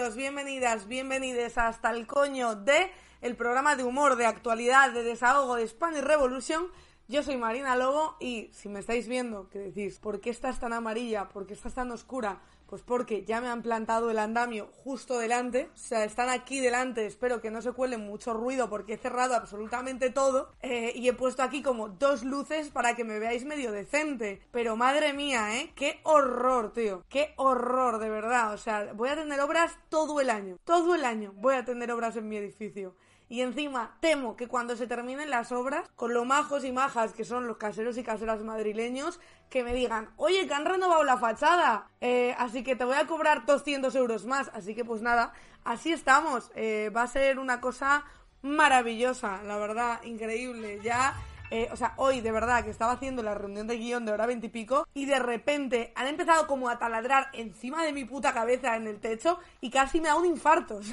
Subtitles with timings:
[0.00, 2.90] Bienvenidas, bienvenides hasta el coño de
[3.20, 6.68] el programa de humor, de actualidad, de desahogo de Spanish Revolution.
[7.06, 10.72] Yo soy Marina Lobo y si me estáis viendo, que decís, ¿por qué estás tan
[10.72, 11.28] amarilla?
[11.28, 12.40] ¿Por qué estás tan oscura?
[12.70, 17.04] Pues porque ya me han plantado el andamio justo delante, o sea, están aquí delante,
[17.04, 21.12] espero que no se cuele mucho ruido porque he cerrado absolutamente todo eh, y he
[21.12, 24.40] puesto aquí como dos luces para que me veáis medio decente.
[24.52, 25.72] Pero madre mía, ¿eh?
[25.74, 28.54] Qué horror, tío, qué horror, de verdad.
[28.54, 31.90] O sea, voy a tener obras todo el año, todo el año voy a tener
[31.90, 32.94] obras en mi edificio.
[33.30, 37.24] Y encima temo que cuando se terminen las obras, con lo majos y majas que
[37.24, 41.86] son los caseros y caseras madrileños, que me digan, oye, que han renovado la fachada,
[42.00, 44.50] eh, así que te voy a cobrar 200 euros más.
[44.52, 46.50] Así que pues nada, así estamos.
[46.56, 48.04] Eh, va a ser una cosa
[48.42, 50.80] maravillosa, la verdad, increíble.
[50.82, 51.14] Ya
[51.50, 54.26] eh, o sea, hoy de verdad que estaba haciendo la reunión de guion de hora
[54.26, 58.76] veintipico y, y de repente han empezado como a taladrar encima de mi puta cabeza
[58.76, 60.80] en el techo y casi me da un infarto.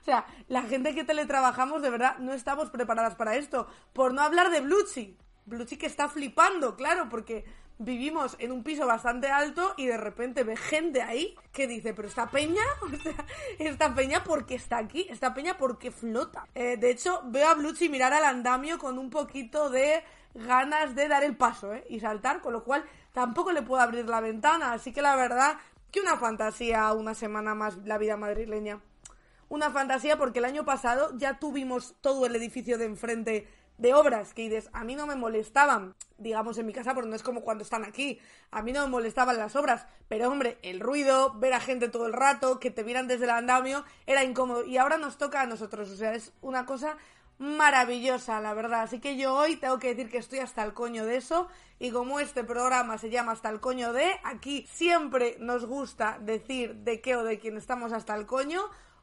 [0.00, 3.68] O sea, la gente que teletrabajamos de verdad no estamos preparadas para esto.
[3.92, 5.16] Por no hablar de Bluchy.
[5.44, 7.44] Bluchy que está flipando, claro, porque
[7.80, 12.08] vivimos en un piso bastante alto y de repente ve gente ahí que dice, pero
[12.08, 13.24] esta peña, o sea,
[13.58, 16.46] esta peña porque está aquí, esta peña porque flota.
[16.54, 21.08] Eh, de hecho, veo a Bluchy mirar al andamio con un poquito de ganas de
[21.08, 21.84] dar el paso ¿eh?
[21.88, 25.56] y saltar, con lo cual tampoco le puedo abrir la ventana, así que la verdad
[25.90, 28.80] que una fantasía una semana más la vida madrileña.
[29.48, 33.48] Una fantasía porque el año pasado ya tuvimos todo el edificio de enfrente
[33.80, 37.16] de obras que dices, a mí no me molestaban, digamos en mi casa, porque no
[37.16, 38.20] es como cuando están aquí,
[38.50, 42.06] a mí no me molestaban las obras, pero hombre, el ruido, ver a gente todo
[42.06, 45.46] el rato, que te miran desde el andamio, era incómodo y ahora nos toca a
[45.46, 46.98] nosotros, o sea, es una cosa
[47.38, 48.82] maravillosa, la verdad.
[48.82, 51.48] Así que yo hoy tengo que decir que estoy hasta el coño de eso.
[51.78, 56.74] Y como este programa se llama hasta el coño de, aquí siempre nos gusta decir
[56.74, 58.60] de qué o de quién estamos hasta el coño.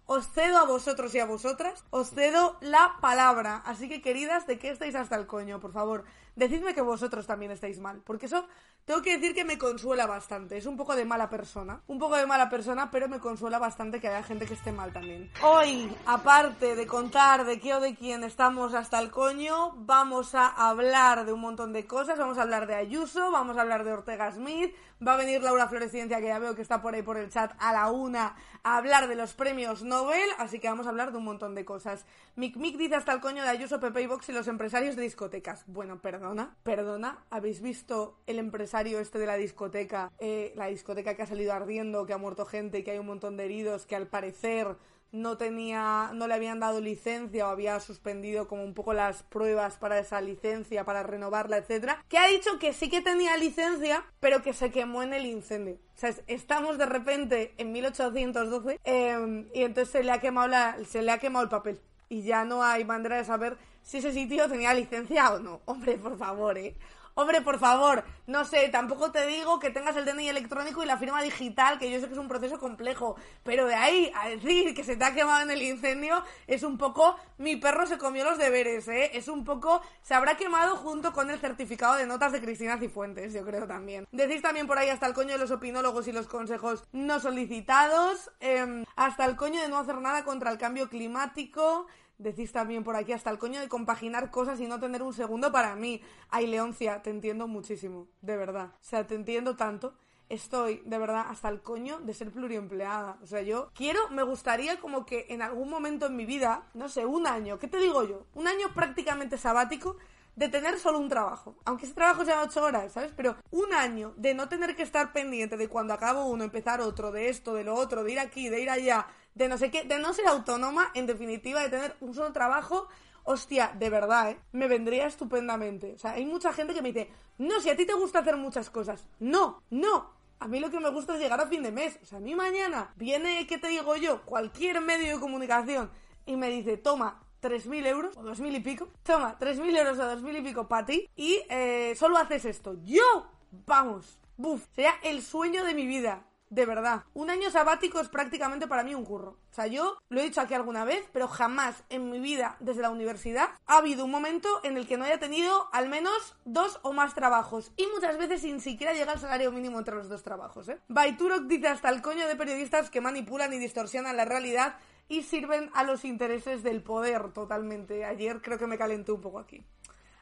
[0.09, 3.61] Os cedo a vosotros y a vosotras, os cedo la palabra.
[3.65, 5.59] Así que, queridas, ¿de qué estáis hasta el coño?
[5.59, 6.05] Por favor,
[6.37, 8.01] decidme que vosotros también estáis mal.
[8.05, 8.47] Porque eso
[8.85, 10.55] tengo que decir que me consuela bastante.
[10.55, 11.81] Es un poco de mala persona.
[11.87, 14.93] Un poco de mala persona, pero me consuela bastante que haya gente que esté mal
[14.93, 15.29] también.
[15.43, 20.47] Hoy, aparte de contar de qué o de quién estamos hasta el coño, vamos a
[20.69, 22.17] hablar de un montón de cosas.
[22.17, 24.73] Vamos a hablar de Ayuso, vamos a hablar de Ortega Smith,
[25.05, 27.53] va a venir Laura Floresciencia, que ya veo que está por ahí por el chat,
[27.59, 31.17] a la una, a hablar de los premios Nobel, así que vamos a hablar de
[31.17, 32.05] un montón de cosas.
[32.35, 35.03] Mick Mick dice hasta el coño de Ayuso, Pepe y Vox y los empresarios de
[35.03, 35.63] discotecas.
[35.67, 40.11] Bueno, perdona, perdona, ¿habéis visto el empresario este de la discoteca?
[40.19, 43.37] Eh, la discoteca que ha salido ardiendo, que ha muerto gente, que hay un montón
[43.37, 44.75] de heridos, que al parecer
[45.11, 49.77] no tenía, no le habían dado licencia o había suspendido como un poco las pruebas
[49.77, 54.41] para esa licencia, para renovarla, etcétera, que ha dicho que sí que tenía licencia, pero
[54.41, 55.75] que se quemó en el incendio.
[55.95, 60.77] O sea, estamos de repente en 1812 eh, y entonces se le ha quemado la,
[60.87, 61.79] se le ha quemado el papel
[62.09, 65.61] y ya no hay manera de saber si ese sitio tenía licencia o no.
[65.65, 66.75] Hombre, por favor, eh.
[67.19, 70.99] Hombre, por favor, no sé, tampoco te digo que tengas el DNI electrónico y la
[70.99, 74.75] firma digital, que yo sé que es un proceso complejo, pero de ahí a decir
[74.75, 78.23] que se te ha quemado en el incendio es un poco, mi perro se comió
[78.23, 79.09] los deberes, ¿eh?
[79.17, 83.33] Es un poco, se habrá quemado junto con el certificado de notas de Cristina Cifuentes,
[83.33, 84.07] yo creo también.
[84.11, 88.29] Decís también por ahí hasta el coño de los opinólogos y los consejos no solicitados,
[88.41, 92.95] eh, hasta el coño de no hacer nada contra el cambio climático, Decís también por
[92.95, 96.01] aquí hasta el coño de compaginar cosas y no tener un segundo para mí.
[96.29, 98.71] Ay, Leoncia, te entiendo muchísimo, de verdad.
[98.73, 99.93] O sea, te entiendo tanto.
[100.29, 103.17] Estoy, de verdad, hasta el coño de ser pluriempleada.
[103.21, 106.89] O sea, yo quiero, me gustaría como que en algún momento en mi vida, no
[106.89, 108.25] sé, un año, ¿qué te digo yo?
[108.33, 109.95] Un año prácticamente sabático
[110.37, 111.55] de tener solo un trabajo.
[111.65, 113.11] Aunque ese trabajo sea ocho horas, ¿sabes?
[113.15, 117.11] Pero un año de no tener que estar pendiente de cuando acabo uno, empezar otro,
[117.11, 119.07] de esto, de lo otro, de ir aquí, de ir allá,
[119.37, 122.87] de no sé qué, de no ser autónoma, en definitiva, de tener un solo trabajo,
[123.23, 124.39] hostia, de verdad, ¿eh?
[124.51, 125.93] Me vendría estupendamente.
[125.93, 128.37] O sea, hay mucha gente que me dice, no, si a ti te gusta hacer
[128.37, 129.07] muchas cosas.
[129.19, 130.17] No, no.
[130.39, 131.99] A mí lo que me gusta es llegar a fin de mes.
[132.01, 134.23] O sea, a mí mañana viene, ¿qué te digo yo?
[134.23, 135.89] Cualquier medio de comunicación
[136.25, 138.87] y me dice, toma, 3.000 euros o 2.000 y pico.
[139.03, 142.75] Toma, 3.000 euros o 2.000 y pico para ti y eh, solo haces esto.
[142.83, 143.27] Yo,
[143.65, 146.26] vamos, buf, sería el sueño de mi vida.
[146.49, 149.31] De verdad, un año sabático es prácticamente para mí un curro.
[149.51, 152.81] O sea, yo lo he dicho aquí alguna vez, pero jamás en mi vida desde
[152.81, 156.79] la universidad ha habido un momento en el que no haya tenido al menos dos
[156.83, 157.73] o más trabajos.
[157.75, 160.79] Y muchas veces sin siquiera llega el salario mínimo entre los dos trabajos, ¿eh?
[160.87, 164.77] Baiturok dice hasta el coño de periodistas que manipulan y distorsionan la realidad
[165.09, 168.05] y sirven a los intereses del poder totalmente.
[168.05, 169.65] Ayer creo que me calenté un poco aquí.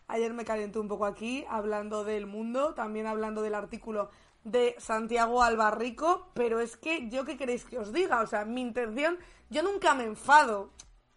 [0.07, 4.09] Ayer me calenté un poco aquí hablando del mundo, también hablando del artículo
[4.45, 8.61] de Santiago Albarrico, pero es que yo qué queréis que os diga, o sea, mi
[8.61, 9.17] intención,
[9.49, 10.69] yo nunca me enfado,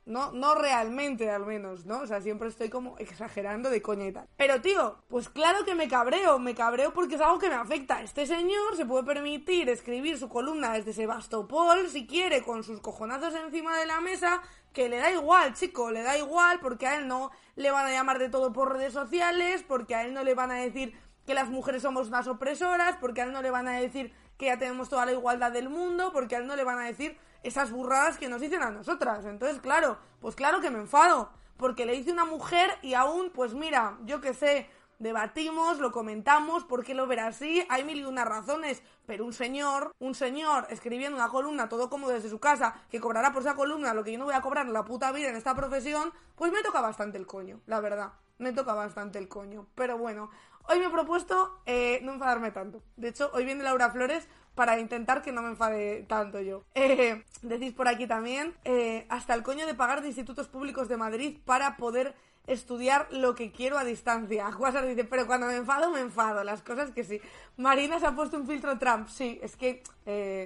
[0.06, 2.00] no, no realmente al menos, ¿no?
[2.00, 4.26] O sea, siempre estoy como exagerando de coña y tal.
[4.38, 8.02] Pero tío, pues claro que me cabreo, me cabreo porque es algo que me afecta.
[8.02, 13.34] Este señor se puede permitir escribir su columna desde Sebastopol, si quiere, con sus cojonazos
[13.34, 14.40] encima de la mesa,
[14.72, 17.90] que le da igual, chico, le da igual porque a él no le van a
[17.90, 20.94] llamar de todo por redes sociales, porque a él no le van a decir
[21.28, 24.46] que las mujeres somos más opresoras, porque a él no le van a decir que
[24.46, 27.19] ya tenemos toda la igualdad del mundo, porque a él no le van a decir
[27.42, 29.26] esas burradas que nos dicen a nosotras.
[29.26, 33.52] Entonces, claro, pues claro que me enfado, porque le dice una mujer y aún, pues
[33.52, 38.04] mira, yo qué sé, debatimos, lo comentamos, por qué lo verá así, hay mil y
[38.04, 42.80] una razones, pero un señor, un señor escribiendo una columna todo como desde su casa,
[42.90, 45.12] que cobrará por esa columna lo que yo no voy a cobrar en la puta
[45.12, 49.19] vida en esta profesión, pues me toca bastante el coño, la verdad, me toca bastante
[49.19, 49.67] el coño.
[49.75, 50.31] Pero bueno,
[50.70, 52.82] Hoy me he propuesto eh, no enfadarme tanto.
[52.96, 56.62] De hecho, hoy viene Laura Flores para intentar que no me enfade tanto yo.
[56.75, 60.99] Eh, decís por aquí también, eh, hasta el coño de pagar de institutos públicos de
[60.99, 62.14] Madrid para poder
[62.49, 64.50] estudiar lo que quiero a distancia.
[64.59, 66.43] Guasar dice, pero cuando me enfado, me enfado.
[66.45, 67.21] Las cosas que sí.
[67.56, 69.09] Marina se ha puesto un filtro Trump.
[69.09, 69.83] Sí, es que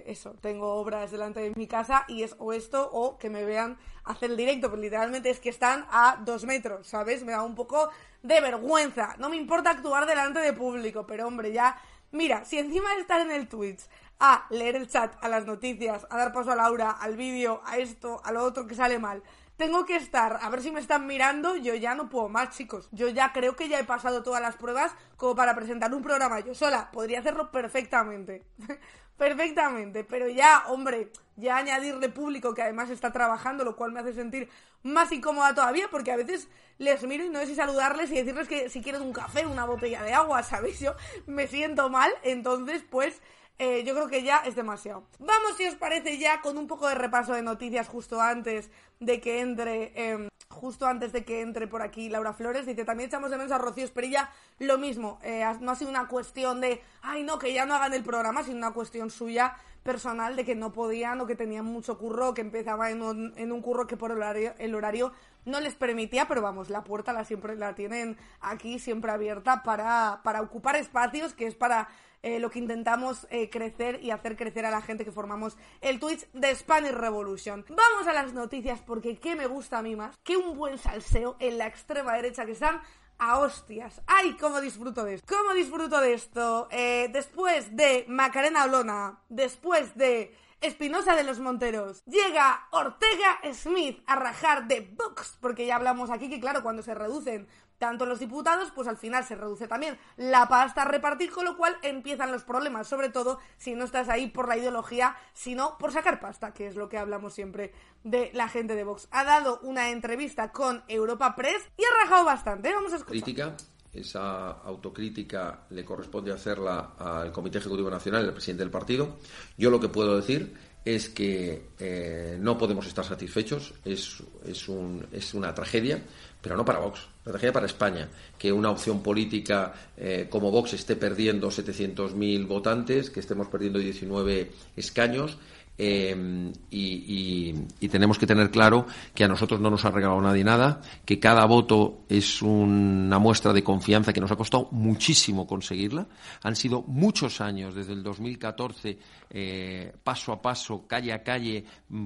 [0.06, 3.78] eso, tengo obras delante de mi casa y es o esto o que me vean
[4.04, 7.24] hacer el directo, pero literalmente es que están a dos metros, ¿sabes?
[7.24, 7.90] Me da un poco
[8.22, 9.14] de vergüenza.
[9.18, 11.76] No me importa actuar delante de público, pero hombre, ya.
[12.10, 13.80] Mira, si encima de estar en el Twitch,
[14.20, 17.78] a leer el chat, a las noticias, a dar paso a Laura, al vídeo, a
[17.78, 19.22] esto, a lo otro que sale mal,
[19.62, 22.88] tengo que estar, a ver si me están mirando, yo ya no puedo más, chicos.
[22.90, 26.40] Yo ya creo que ya he pasado todas las pruebas como para presentar un programa
[26.40, 26.90] yo sola.
[26.90, 28.44] Podría hacerlo perfectamente.
[29.16, 34.14] perfectamente, pero ya, hombre, ya añadirle público que además está trabajando, lo cual me hace
[34.14, 34.48] sentir
[34.82, 36.48] más incómoda todavía, porque a veces
[36.78, 39.64] les miro y no sé si saludarles y decirles que si quieren un café, una
[39.64, 40.80] botella de agua, ¿sabéis?
[40.80, 43.22] Yo me siento mal, entonces pues
[43.58, 45.04] eh, yo creo que ya es demasiado.
[45.18, 48.70] Vamos, si os parece, ya con un poco de repaso de noticias justo antes
[49.00, 49.92] de que entre.
[49.94, 53.52] Em, justo antes de que entre por aquí Laura Flores, dice, también echamos de menos
[53.52, 57.52] a Rocío Esperilla lo mismo, eh, no ha sido una cuestión de, ay no, que
[57.52, 61.26] ya no hagan el programa, sino una cuestión suya personal de que no podían o
[61.26, 64.54] que tenían mucho curro, que empezaba en un, en un curro que por el horario,
[64.58, 65.12] el horario
[65.44, 70.20] no les permitía, pero vamos, la puerta la siempre la tienen aquí siempre abierta para,
[70.22, 71.88] para ocupar espacios, que es para
[72.22, 75.98] eh, lo que intentamos eh, crecer y hacer crecer a la gente que formamos el
[75.98, 77.64] Twitch de Spanish Revolution.
[77.68, 81.36] Vamos a las noticias porque qué me gusta a mí más que un buen salseo
[81.40, 82.80] en la extrema derecha que están
[83.18, 84.02] a hostias.
[84.06, 85.34] ¡Ay, cómo disfruto de esto!
[85.36, 86.68] ¿Cómo disfruto de esto?
[86.70, 92.04] Eh, después de Macarena Olona, después de Espinosa de los Monteros.
[92.04, 96.94] Llega Ortega Smith a rajar de Vox, porque ya hablamos aquí que claro, cuando se
[96.94, 97.48] reducen
[97.78, 101.56] tanto los diputados, pues al final se reduce también la pasta a repartir, con lo
[101.56, 105.92] cual empiezan los problemas, sobre todo si no estás ahí por la ideología, sino por
[105.92, 109.08] sacar pasta, que es lo que hablamos siempre de la gente de Vox.
[109.10, 112.72] Ha dado una entrevista con Europa Press y ha rajado bastante.
[112.72, 113.20] Vamos a escuchar.
[113.20, 113.56] Crítica.
[113.92, 119.18] Esa autocrítica le corresponde hacerla al Comité Ejecutivo Nacional, el presidente del partido.
[119.58, 126.02] Yo lo que puedo decir es que eh, no podemos estar satisfechos, es una tragedia,
[126.40, 130.72] pero no para Vox, una tragedia para España, que una opción política eh, como Vox
[130.72, 135.38] esté perdiendo 700.000 votantes, que estemos perdiendo 19 escaños
[135.84, 140.80] eh, y, tenemos que tener claro que a nosotros no nos ha regalado nadie nada,
[141.04, 146.06] que cada voto es una muestra de confianza que nos ha costado muchísimo conseguirla.
[146.42, 148.98] Han sido muchos años, desde el 2014,
[149.30, 151.64] eh, paso a paso, calle a calle,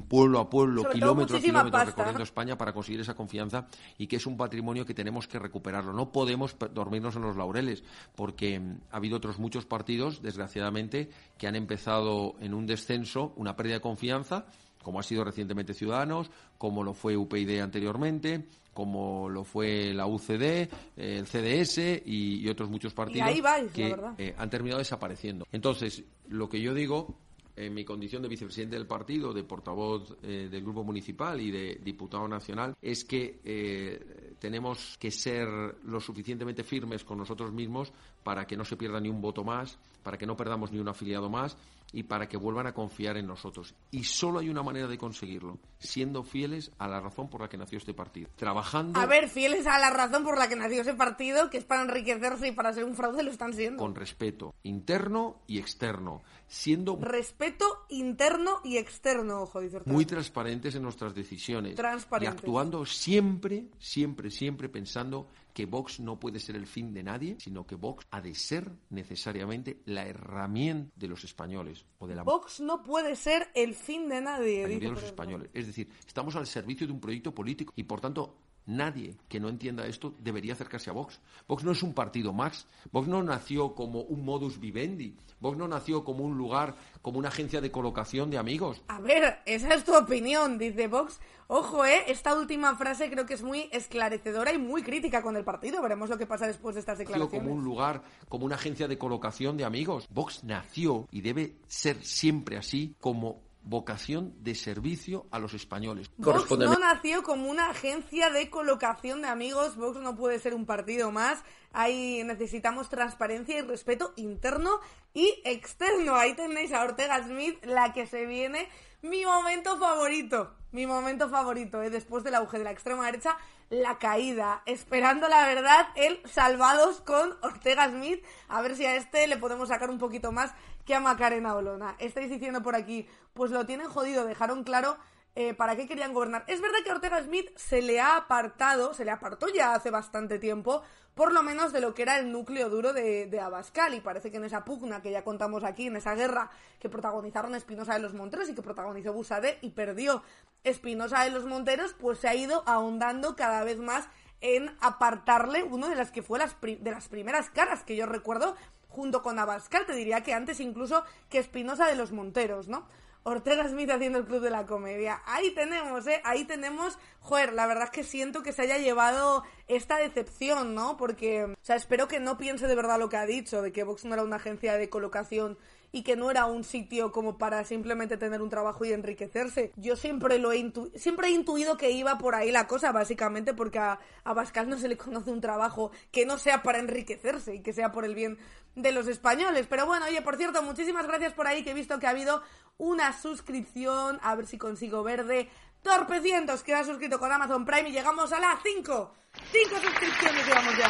[0.09, 3.69] pueblo a pueblo, kilómetro a kilómetro, recorriendo España para conseguir esa confianza
[3.99, 5.93] y que es un patrimonio que tenemos que recuperarlo.
[5.93, 11.55] No podemos dormirnos en los laureles, porque ha habido otros muchos partidos, desgraciadamente, que han
[11.55, 14.47] empezado en un descenso, una pérdida de confianza,
[14.83, 20.69] como ha sido recientemente Ciudadanos, como lo fue UPyD anteriormente, como lo fue la UCD,
[20.97, 23.31] el CDS y, otros muchos partidos
[23.73, 25.47] que eh, han terminado desapareciendo.
[25.51, 27.17] Entonces, lo que yo digo
[27.57, 31.81] en mi condición de vicepresidente del partido, de portavoz eh, del grupo municipal y de
[31.83, 35.49] diputado nacional, es que eh, tenemos que ser
[35.85, 37.93] lo suficientemente firmes con nosotros mismos
[38.23, 40.87] para que no se pierda ni un voto más, para que no perdamos ni un
[40.87, 41.57] afiliado más
[41.93, 43.75] y para que vuelvan a confiar en nosotros.
[43.91, 47.57] Y solo hay una manera de conseguirlo, siendo fieles a la razón por la que
[47.57, 48.31] nació este partido.
[48.37, 49.01] Trabajando.
[49.01, 51.83] A ver, fieles a la razón por la que nació ese partido, que es para
[51.83, 53.83] enriquecerse y para ser un fraude, lo están siendo.
[53.83, 56.23] Con respeto interno y externo.
[56.47, 56.97] Siendo.
[57.01, 61.77] Respeto interno y externo, ojo, dice Muy transparentes en nuestras decisiones.
[62.21, 67.39] Y actuando siempre, siempre, siempre pensando que Vox no puede ser el fin de nadie,
[67.41, 71.87] sino que Vox ha de ser necesariamente la herramienta de los españoles.
[71.99, 72.25] O de la...
[72.25, 74.69] Vox no puede ser el fin de nadie.
[74.69, 75.49] De los españoles.
[75.55, 79.49] Es decir, estamos al servicio de un proyecto político y, por tanto, Nadie que no
[79.49, 81.21] entienda esto debería acercarse a Vox.
[81.47, 82.67] Vox no es un partido más.
[82.91, 85.17] Vox no nació como un modus vivendi.
[85.41, 88.83] Vox no nació como un lugar, como una agencia de colocación de amigos.
[88.89, 91.21] A ver, esa es tu opinión, dice Vox.
[91.49, 95.45] Ojo, eh, esta última frase creo que es muy esclarecedora y muy crítica con el
[95.45, 95.81] partido.
[95.81, 97.41] Veremos lo que pasa después de estas declaraciones.
[97.41, 100.09] Como un lugar, como una agencia de colocación de amigos.
[100.11, 106.11] Vox nació y debe ser siempre así como vocación de servicio a los españoles.
[106.17, 110.67] Vox no nació como una agencia de colocación de amigos, Vox no puede ser un
[110.67, 111.43] partido más,
[111.73, 114.81] ahí necesitamos transparencia y respeto interno
[115.13, 116.15] y externo.
[116.15, 118.69] Ahí tenéis a Ortega Smith, la que se viene,
[119.03, 121.91] mi momento favorito, mi momento favorito, ¿eh?
[121.91, 123.37] después del auge de la extrema derecha,
[123.69, 129.27] la caída, esperando la verdad el salvados con Ortega Smith, a ver si a este
[129.27, 130.53] le podemos sacar un poquito más
[130.87, 131.97] que a Macarena Olona.
[131.99, 134.97] Estáis diciendo por aquí, pues lo tienen jodido, dejaron claro
[135.35, 136.45] eh, para qué querían gobernar.
[136.47, 140.39] Es verdad que Ortega Smith se le ha apartado, se le apartó ya hace bastante
[140.39, 140.83] tiempo,
[141.15, 144.31] por lo menos de lo que era el núcleo duro de, de Abascal, y parece
[144.31, 148.01] que en esa pugna que ya contamos aquí, en esa guerra que protagonizaron Espinosa de
[148.01, 150.23] los Monteros y que protagonizó Busade y perdió
[150.65, 154.09] Espinosa de los Monteros, pues se ha ido ahondando cada vez más
[154.41, 158.55] en apartarle uno de las que fue las de las primeras caras que yo recuerdo
[158.97, 162.89] junto con Abascal, te diría que antes incluso que Espinosa de los Monteros, ¿no?
[163.25, 165.21] Ortega Smith haciendo el Club de la Comedia.
[165.27, 166.23] Ahí tenemos, ¿eh?
[166.25, 170.97] Ahí tenemos, joder, la verdad es que siento que se haya llevado esta decepción, ¿no?
[170.97, 173.85] Porque, o sea, espero que no piense de verdad lo que ha dicho, de que
[173.85, 175.59] Vox no era una agencia de colocación
[175.93, 179.73] y que no era un sitio como para simplemente tener un trabajo y enriquecerse.
[179.77, 183.79] Yo siempre lo he siempre he intuido que iba por ahí la cosa, básicamente porque
[183.79, 187.73] a, a no se le conoce un trabajo que no sea para enriquecerse y que
[187.73, 188.39] sea por el bien
[188.77, 189.67] de los españoles.
[189.69, 192.43] Pero bueno, oye, por cierto, muchísimas gracias por ahí que he visto que ha habido
[192.79, 195.51] una suscripción, a ver si consigo verde.
[195.83, 199.15] Torpecientos que ha suscrito con Amazon Prime y llegamos a las 5.
[199.51, 200.89] 5 suscripciones llevamos ya.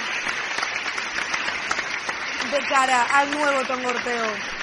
[2.50, 4.56] De cara al nuevo tongorteo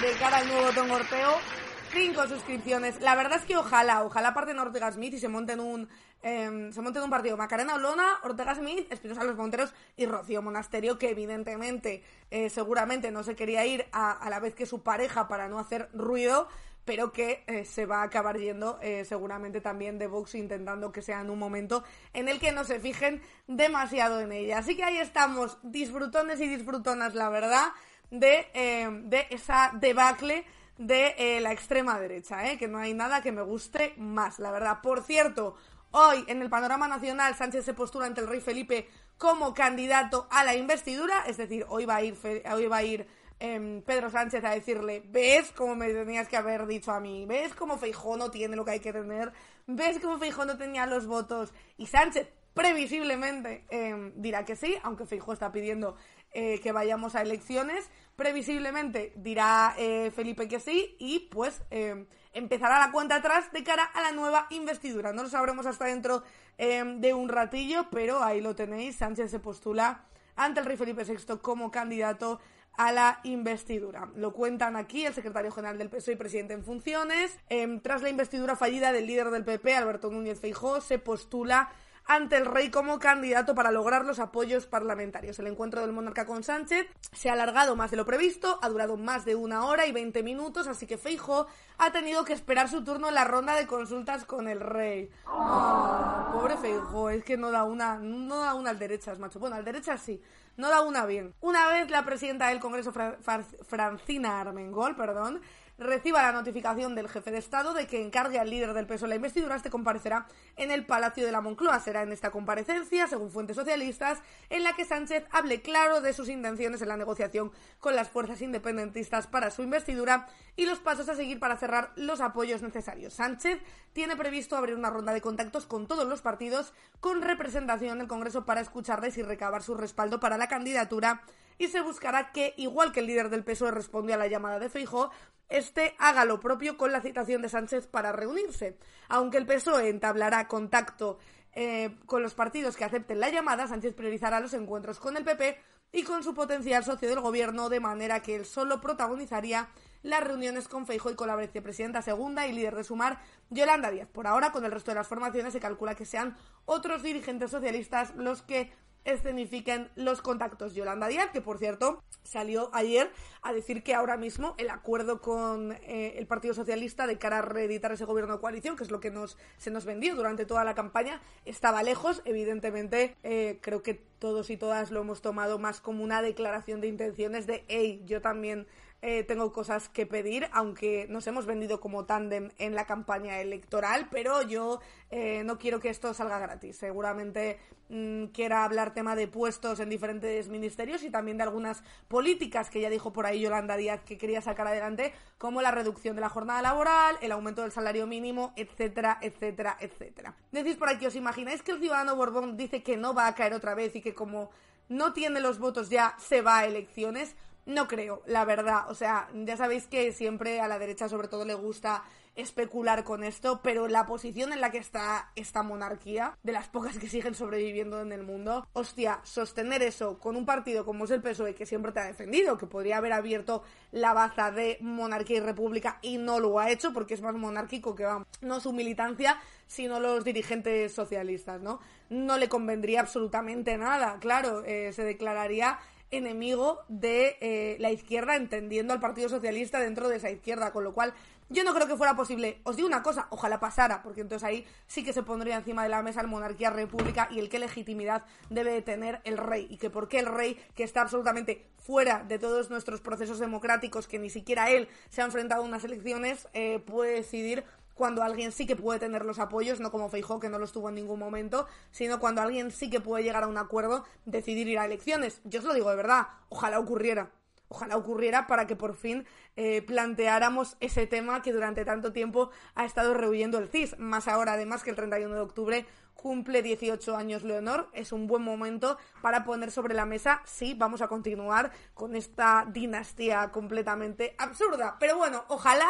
[0.00, 1.61] de cara al nuevo tongorteo.
[1.92, 3.00] Cinco suscripciones.
[3.00, 5.88] La verdad es que ojalá, ojalá parten Ortega Smith y se monten un
[6.22, 7.36] eh, se monten un partido.
[7.36, 13.22] Macarena Olona, Ortega Smith, Espinosa Los Monteros y Rocío Monasterio, que evidentemente, eh, seguramente no
[13.22, 16.48] se quería ir a, a, la vez que su pareja para no hacer ruido,
[16.84, 21.02] pero que eh, se va a acabar yendo eh, seguramente también de Vox intentando que
[21.02, 24.58] sea en un momento en el que no se fijen demasiado en ella.
[24.58, 27.68] Así que ahí estamos, disfrutones y disfrutonas, la verdad
[28.10, 30.44] de, eh, de esa debacle
[30.78, 32.58] de eh, la extrema derecha, ¿eh?
[32.58, 34.80] que no hay nada que me guste más, la verdad.
[34.82, 35.56] Por cierto,
[35.90, 38.88] hoy en el panorama nacional Sánchez se postula ante el rey Felipe
[39.18, 42.16] como candidato a la investidura, es decir, hoy va a ir,
[42.52, 43.06] hoy a ir
[43.38, 47.54] em, Pedro Sánchez a decirle, ves cómo me tenías que haber dicho a mí, ves
[47.54, 49.32] cómo Feijó no tiene lo que hay que tener,
[49.66, 55.06] ves cómo Feijó no tenía los votos, y Sánchez previsiblemente em, dirá que sí, aunque
[55.06, 55.96] Feijó está pidiendo
[56.34, 57.90] eh, que vayamos a elecciones.
[58.16, 63.84] Previsiblemente dirá eh, Felipe que sí y pues eh, empezará la cuenta atrás de cara
[63.84, 65.12] a la nueva investidura.
[65.12, 66.22] No lo sabremos hasta dentro
[66.58, 68.96] de un ratillo, pero ahí lo tenéis.
[68.96, 70.04] Sánchez se postula
[70.36, 72.40] ante el rey Felipe VI como candidato
[72.74, 74.08] a la investidura.
[74.14, 77.36] Lo cuentan aquí el secretario general del PSOE y presidente en funciones.
[77.82, 81.68] tras la investidura fallida del líder del PP, Alberto Núñez Feijó, se postula
[82.06, 85.38] ante el rey como candidato para lograr los apoyos parlamentarios.
[85.38, 88.96] El encuentro del monarca con Sánchez se ha alargado más de lo previsto, ha durado
[88.96, 91.46] más de una hora y veinte minutos, así que Feijo
[91.78, 95.10] ha tenido que esperar su turno en la ronda de consultas con el rey.
[95.26, 99.38] Ah, pobre Feijo, es que no da una, no da una al derechas, macho.
[99.38, 100.20] Bueno, al derechas sí,
[100.56, 101.34] no da una bien.
[101.40, 105.40] Una vez la presidenta del Congreso, Francina Armengol, perdón,
[105.78, 109.16] reciba la notificación del jefe de Estado de que encargue al líder del PSOE la
[109.16, 110.26] investidura, este comparecerá
[110.56, 111.80] en el Palacio de la Moncloa.
[111.80, 116.28] Será en esta comparecencia, según fuentes socialistas, en la que Sánchez hable claro de sus
[116.28, 121.14] intenciones en la negociación con las fuerzas independentistas para su investidura y los pasos a
[121.14, 123.14] seguir para cerrar los apoyos necesarios.
[123.14, 123.60] Sánchez
[123.92, 128.08] tiene previsto abrir una ronda de contactos con todos los partidos con representación en el
[128.08, 131.22] Congreso para escucharles y recabar su respaldo para la candidatura
[131.58, 134.68] y se buscará que, igual que el líder del PSOE respondió a la llamada de
[134.68, 135.10] Feijóo,
[135.48, 138.78] este haga lo propio con la citación de Sánchez para reunirse.
[139.08, 141.18] Aunque el PSOE entablará contacto
[141.52, 145.58] eh, con los partidos que acepten la llamada, Sánchez priorizará los encuentros con el PP
[145.92, 149.68] y con su potencial socio del gobierno, de manera que él solo protagonizaría
[150.02, 154.08] las reuniones con Feijóo y con la vicepresidenta segunda y líder de Sumar, Yolanda Díaz.
[154.08, 158.14] Por ahora, con el resto de las formaciones, se calcula que sean otros dirigentes socialistas
[158.16, 158.72] los que
[159.04, 160.74] escenifiquen los contactos.
[160.74, 163.10] Yolanda Díaz, que por cierto salió ayer
[163.42, 167.42] a decir que ahora mismo el acuerdo con eh, el Partido Socialista de cara a
[167.42, 170.64] reeditar ese gobierno de coalición, que es lo que nos, se nos vendió durante toda
[170.64, 172.22] la campaña, estaba lejos.
[172.24, 176.88] Evidentemente, eh, creo que todos y todas lo hemos tomado más como una declaración de
[176.88, 178.66] intenciones de, hey, yo también
[179.04, 184.06] eh, tengo cosas que pedir, aunque nos hemos vendido como tándem en la campaña electoral,
[184.12, 184.80] pero yo
[185.10, 186.76] eh, no quiero que esto salga gratis.
[186.76, 192.70] Seguramente mm, quiera hablar tema de puestos en diferentes ministerios y también de algunas políticas
[192.70, 196.20] que ya dijo por ahí Yolanda Díaz que quería sacar adelante, como la reducción de
[196.20, 200.36] la jornada laboral, el aumento del salario mínimo, etcétera, etcétera, etcétera.
[200.52, 203.52] Decís por aquí, ¿os imagináis que el ciudadano Borbón dice que no va a caer
[203.52, 204.50] otra vez y que como
[204.88, 207.34] no tiene los votos ya se va a elecciones?
[207.64, 208.90] No creo, la verdad.
[208.90, 212.02] O sea, ya sabéis que siempre a la derecha sobre todo le gusta
[212.34, 216.98] especular con esto, pero la posición en la que está esta monarquía, de las pocas
[216.98, 221.20] que siguen sobreviviendo en el mundo, hostia, sostener eso con un partido como es el
[221.20, 225.40] PSOE, que siempre te ha defendido, que podría haber abierto la baza de monarquía y
[225.40, 229.38] república y no lo ha hecho porque es más monárquico que vamos, no su militancia,
[229.66, 231.80] sino los dirigentes socialistas, ¿no?
[232.08, 235.78] No le convendría absolutamente nada, claro, eh, se declararía
[236.12, 240.94] enemigo de eh, la izquierda, entendiendo al Partido Socialista dentro de esa izquierda, con lo
[240.94, 241.14] cual
[241.48, 242.60] yo no creo que fuera posible.
[242.64, 245.90] Os digo una cosa, ojalá pasara, porque entonces ahí sí que se pondría encima de
[245.90, 249.76] la mesa el monarquía república y el qué legitimidad debe de tener el rey y
[249.76, 254.18] que por qué el rey, que está absolutamente fuera de todos nuestros procesos democráticos, que
[254.18, 258.66] ni siquiera él se ha enfrentado a unas elecciones, eh, puede decidir cuando alguien sí
[258.66, 261.66] que puede tener los apoyos, no como Feijó, que no los tuvo en ningún momento,
[261.90, 265.40] sino cuando alguien sí que puede llegar a un acuerdo, decidir ir a elecciones.
[265.44, 267.30] Yo os lo digo de verdad, ojalá ocurriera.
[267.68, 269.24] Ojalá ocurriera para que por fin
[269.56, 273.98] eh, planteáramos ese tema que durante tanto tiempo ha estado rehuyendo el CIS.
[273.98, 277.88] Más ahora, además, que el 31 de octubre cumple 18 años Leonor.
[277.94, 282.66] Es un buen momento para poner sobre la mesa si vamos a continuar con esta
[282.70, 284.96] dinastía completamente absurda.
[285.00, 285.88] Pero bueno, ojalá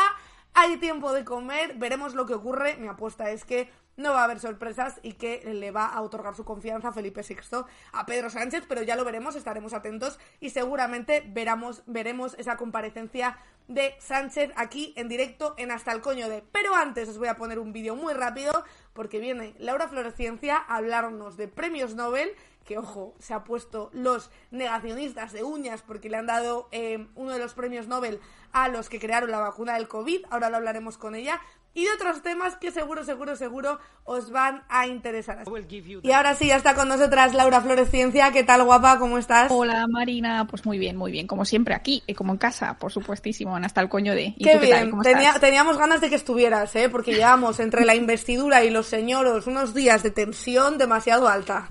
[0.55, 2.77] hay tiempo de comer, veremos lo que ocurre.
[2.77, 6.35] Mi apuesta es que no va a haber sorpresas y que le va a otorgar
[6.35, 10.51] su confianza a Felipe VI a Pedro Sánchez, pero ya lo veremos, estaremos atentos y
[10.51, 13.39] seguramente veramos, veremos esa comparecencia
[13.69, 16.43] de Sánchez aquí en directo en Hasta el Coño de.
[16.53, 20.77] Pero antes os voy a poner un vídeo muy rápido porque viene Laura Floresciencia a
[20.77, 22.33] hablarnos de premios Nobel
[22.65, 27.33] que ojo, se ha puesto los negacionistas de uñas porque le han dado eh, uno
[27.33, 28.21] de los premios Nobel
[28.53, 31.41] a los que crearon la vacuna del COVID, ahora lo hablaremos con ella,
[31.75, 35.43] y de otros temas que seguro, seguro, seguro os van a interesar.
[36.03, 38.31] Y ahora sí, ya está con nosotras Laura Flores Ciencia.
[38.31, 38.99] ¿Qué tal, guapa?
[38.99, 39.51] ¿Cómo estás?
[39.51, 40.47] Hola, Marina.
[40.49, 41.27] Pues muy bien, muy bien.
[41.27, 44.35] Como siempre, aquí, y como en casa, por supuestísimo, hasta el coño de...
[44.39, 44.93] qué, bien.
[45.41, 46.91] teníamos ganas de que estuvieras, ¿eh?
[46.91, 51.71] Porque llevamos entre la investidura y los señoros unos días de tensión demasiado alta.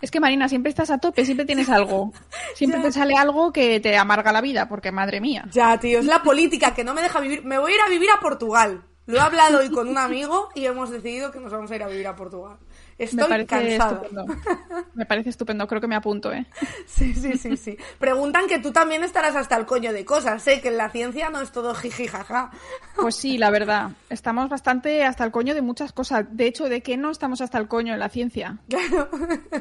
[0.00, 2.12] Es que Marina, siempre estás a tope, siempre tienes algo.
[2.54, 5.46] Siempre te sale algo que te amarga la vida, porque madre mía.
[5.50, 7.44] Ya, tío, es la política que no me deja vivir.
[7.44, 8.84] Me voy a ir a vivir a Portugal.
[9.06, 11.82] Lo he hablado hoy con un amigo y hemos decidido que nos vamos a ir
[11.82, 12.58] a vivir a Portugal.
[13.00, 14.26] Estoy me parece Estupendo.
[14.94, 16.44] Me parece estupendo, creo que me apunto, ¿eh?
[16.86, 17.78] Sí, sí, sí, sí.
[17.98, 20.60] Preguntan que tú también estarás hasta el coño de cosas, ¿eh?
[20.60, 22.50] Que en la ciencia no es todo jiji jaja.
[22.96, 23.92] Pues sí, la verdad.
[24.10, 26.26] Estamos bastante hasta el coño de muchas cosas.
[26.30, 28.58] De hecho, ¿de qué no estamos hasta el coño en la ciencia?
[28.68, 29.08] Claro.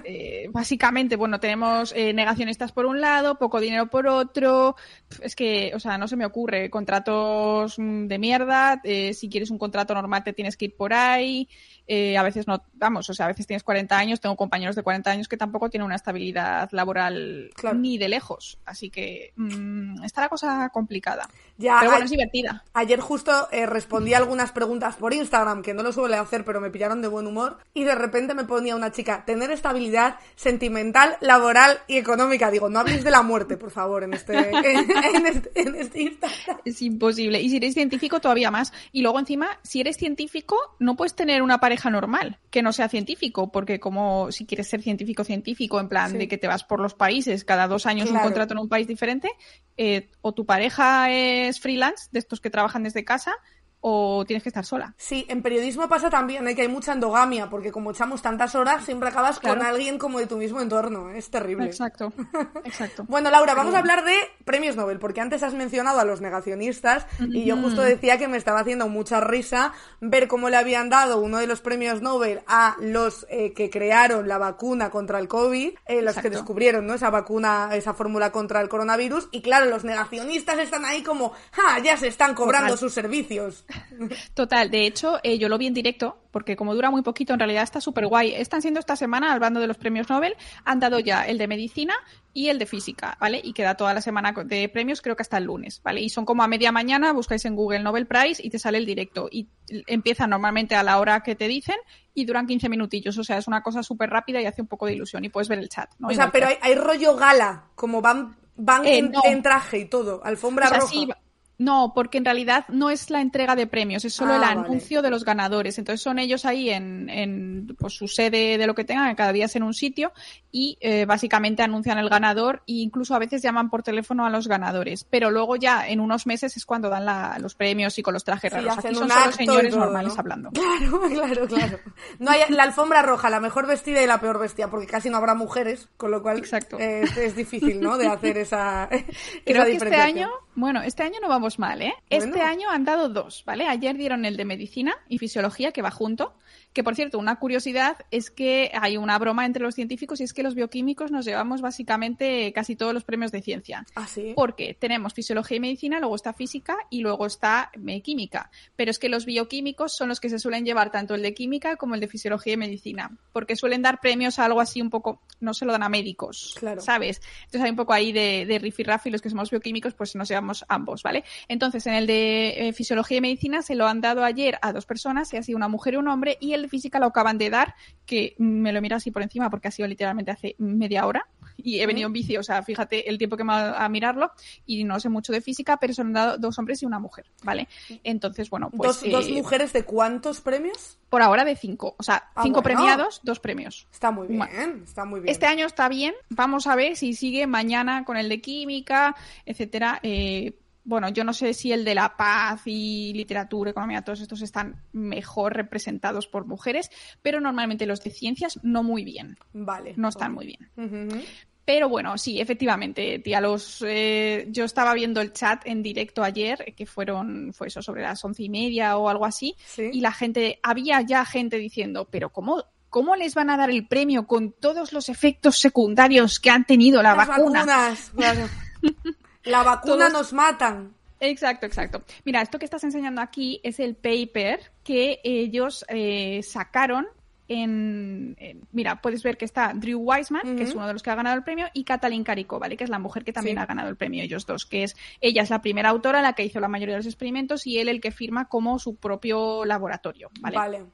[0.03, 4.75] Eh, básicamente, bueno, tenemos eh, negacionistas por un lado, poco dinero por otro.
[5.21, 6.69] Es que, o sea, no se me ocurre.
[6.69, 8.81] Contratos mm, de mierda.
[8.83, 11.47] Si quieres un contrato normal te tienes que ir por ahí.
[11.91, 14.83] Eh, a veces no, vamos, o sea, a veces tienes 40 años, tengo compañeros de
[14.83, 18.59] 40 años que tampoco tienen una estabilidad laboral ni de lejos.
[18.63, 21.27] Así que mm, está la cosa complicada.
[21.57, 22.63] Ya, pero bueno, es divertida.
[22.73, 26.69] Ayer justo eh, respondí algunas preguntas por Instagram, que no lo suele hacer, pero me
[26.69, 31.79] pillaron de buen humor, y de repente me ponía una chica, tener estabilidad sentimental, laboral
[31.87, 32.51] y económica.
[32.51, 34.91] Digo, no habléis de la muerte, por favor, en este, en,
[35.25, 36.59] este, en este Instagram.
[36.65, 37.41] Es imposible.
[37.41, 38.71] Y si eres científico, todavía más.
[38.91, 42.89] Y luego encima, si eres científico, no puedes tener una pareja normal que no sea
[42.89, 46.79] científico, porque como si quieres ser científico científico, en plan de que te vas por
[46.79, 49.29] los países, cada dos años un contrato en un país diferente,
[49.77, 53.35] eh, o tu pareja es freelance, de estos que trabajan desde casa,
[53.81, 54.93] o tienes que estar sola.
[54.97, 56.55] Sí, en periodismo pasa también ¿eh?
[56.55, 60.27] que hay mucha endogamia, porque como echamos tantas horas, siempre acabas con alguien como de
[60.27, 61.09] tu mismo entorno.
[61.11, 61.65] Es terrible.
[61.65, 62.11] Exacto,
[62.65, 63.05] exacto.
[63.07, 67.05] bueno, Laura, vamos a hablar de premios Nobel, porque antes has mencionado a los negacionistas
[67.19, 71.19] y yo justo decía que me estaba haciendo mucha risa ver cómo le habían dado
[71.19, 75.71] uno de los premios Nobel a los eh, que crearon la vacuna contra el COVID,
[75.85, 76.95] eh, los que descubrieron ¿no?
[76.95, 81.79] esa vacuna, esa fórmula contra el coronavirus, y claro, los negacionistas están ahí como, ¡ja!
[81.79, 83.65] Ya se están cobrando sus servicios.
[84.33, 87.39] Total, de hecho, eh, yo lo vi en directo, porque como dura muy poquito, en
[87.39, 88.33] realidad está súper guay.
[88.35, 91.93] Están siendo esta semana, hablando de los premios Nobel, han dado ya el de medicina
[92.33, 93.41] y el de física, ¿vale?
[93.43, 96.01] Y queda toda la semana de premios, creo que hasta el lunes, ¿vale?
[96.01, 98.85] Y son como a media mañana, buscáis en Google Nobel Prize y te sale el
[98.85, 99.27] directo.
[99.31, 99.47] Y
[99.87, 101.77] empieza normalmente a la hora que te dicen
[102.13, 103.17] y duran 15 minutillos.
[103.17, 105.25] O sea, es una cosa súper rápida y hace un poco de ilusión.
[105.25, 109.11] Y puedes ver el chat, O sea, pero hay, rollo gala, como van, van eh,
[109.23, 111.17] en, traje y todo, alfombra roja.
[111.59, 115.01] No, porque en realidad no es la entrega de premios, es solo el ah, anuncio
[115.01, 115.77] de los ganadores.
[115.77, 119.45] Entonces son ellos ahí en, en pues, su sede de lo que tengan, cada día
[119.45, 120.13] es en un sitio,
[120.53, 124.47] y eh, básicamente anuncian el ganador e incluso a veces llaman por teléfono a los
[124.47, 125.03] ganadores.
[125.03, 128.53] Pero luego ya en unos meses es cuando dan los premios y con los trajes
[128.53, 128.77] raros.
[128.77, 130.51] Aquí son solo señores normales hablando.
[130.51, 131.79] Claro, claro, claro.
[132.19, 135.17] No hay la alfombra roja, la mejor vestida y la peor vestida, porque casi no
[135.17, 136.79] habrá mujeres, con lo cual Exacto.
[136.79, 137.97] es difícil, ¿no?
[137.97, 138.87] De hacer esa.
[139.45, 141.93] Creo que este año, bueno, este año no vamos mal, ¿eh?
[142.09, 143.65] Este año han dado dos, ¿vale?
[143.65, 146.35] Ayer dieron el de medicina y fisiología, que va junto.
[146.73, 150.33] Que por cierto, una curiosidad es que hay una broma entre los científicos y es
[150.33, 153.85] que los bioquímicos nos llevamos básicamente casi todos los premios de ciencia.
[153.95, 154.33] ¿Ah, sí?
[154.35, 157.71] Porque tenemos fisiología y medicina, luego está física y luego está
[158.03, 158.51] química.
[158.75, 161.75] Pero es que los bioquímicos son los que se suelen llevar tanto el de química
[161.75, 163.17] como el de fisiología y medicina.
[163.33, 166.55] Porque suelen dar premios a algo así un poco, no se lo dan a médicos,
[166.59, 166.81] claro.
[166.81, 167.21] ¿sabes?
[167.45, 170.65] Entonces hay un poco ahí de, de rifirrafi, los que somos bioquímicos, pues nos llevamos
[170.67, 171.23] ambos, ¿vale?
[171.47, 174.85] Entonces en el de eh, fisiología y medicina se lo han dado ayer a dos
[174.85, 177.49] personas, y ha sido una mujer y un hombre, y el física lo acaban de
[177.49, 181.27] dar, que me lo miro así por encima porque ha sido literalmente hace media hora
[181.63, 184.31] y he venido en bici, o sea, fíjate el tiempo que me ha a mirarlo
[184.65, 187.67] y no sé mucho de física, pero son dado dos hombres y una mujer, ¿vale?
[188.03, 189.01] Entonces, bueno, pues...
[189.09, 190.97] ¿Dos, eh, mujeres de cuántos premios?
[191.09, 193.87] Por ahora de cinco, o sea, ah, cinco premiados, dos premios.
[193.91, 195.31] Está muy bien, está muy bien.
[195.31, 199.99] Este año está bien, vamos a ver si sigue mañana con el de química, etcétera.
[200.03, 200.53] Eh,
[200.89, 204.81] bueno, yo no sé si el de la paz y literatura, economía, todos estos están
[204.91, 206.89] mejor representados por mujeres,
[207.21, 209.37] pero normalmente los de ciencias no muy bien.
[209.53, 209.93] Vale.
[209.97, 211.23] No están muy bien.
[211.63, 216.73] Pero bueno, sí, efectivamente, tía, los, eh, yo estaba viendo el chat en directo ayer,
[216.75, 220.59] que fueron, fue eso, sobre las once y media o algo así, y la gente,
[220.63, 224.91] había ya gente diciendo, pero ¿cómo, ¿cómo les van a dar el premio con todos
[224.91, 227.63] los efectos secundarios que han tenido la vacuna?
[227.63, 228.49] Vacunas, claro.
[229.43, 230.93] La vacuna nos matan.
[231.19, 232.03] Exacto, exacto.
[232.23, 237.07] Mira, esto que estás enseñando aquí es el paper que ellos eh, sacaron
[237.49, 238.35] en,
[238.71, 241.35] mira, puedes ver que está Drew Weissman, que es uno de los que ha ganado
[241.35, 242.77] el premio, y Katalin Kariko, ¿vale?
[242.77, 245.41] Que es la mujer que también ha ganado el premio, ellos dos, que es, ella
[245.41, 248.01] es la primera autora, la que hizo la mayoría de los experimentos, y él el
[248.01, 250.57] que firma como su propio laboratorio, ¿vale?
[250.57, 250.85] Vale.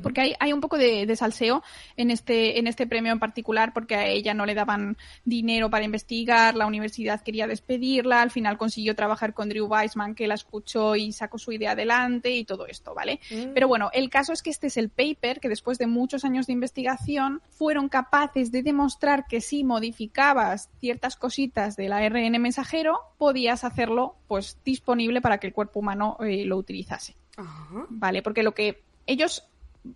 [0.00, 1.62] Porque hay, hay un poco de, salseo
[1.96, 5.84] en este, en este premio en particular, porque a ella no le daban dinero para
[5.84, 10.96] investigar, la universidad quería despedirla, al final consiguió trabajar con Drew Weissman, que la escuchó
[10.96, 13.20] y sacó su idea adelante y todo esto, ¿vale?
[13.30, 13.52] Mm.
[13.54, 16.46] Pero bueno, el caso es que este es el paper que después de muchos años
[16.46, 23.64] de investigación fueron capaces de demostrar que si modificabas ciertas cositas del ARN mensajero, podías
[23.64, 27.16] hacerlo pues disponible para que el cuerpo humano eh, lo utilizase.
[27.88, 28.22] ¿Vale?
[28.22, 29.48] Porque lo que ellos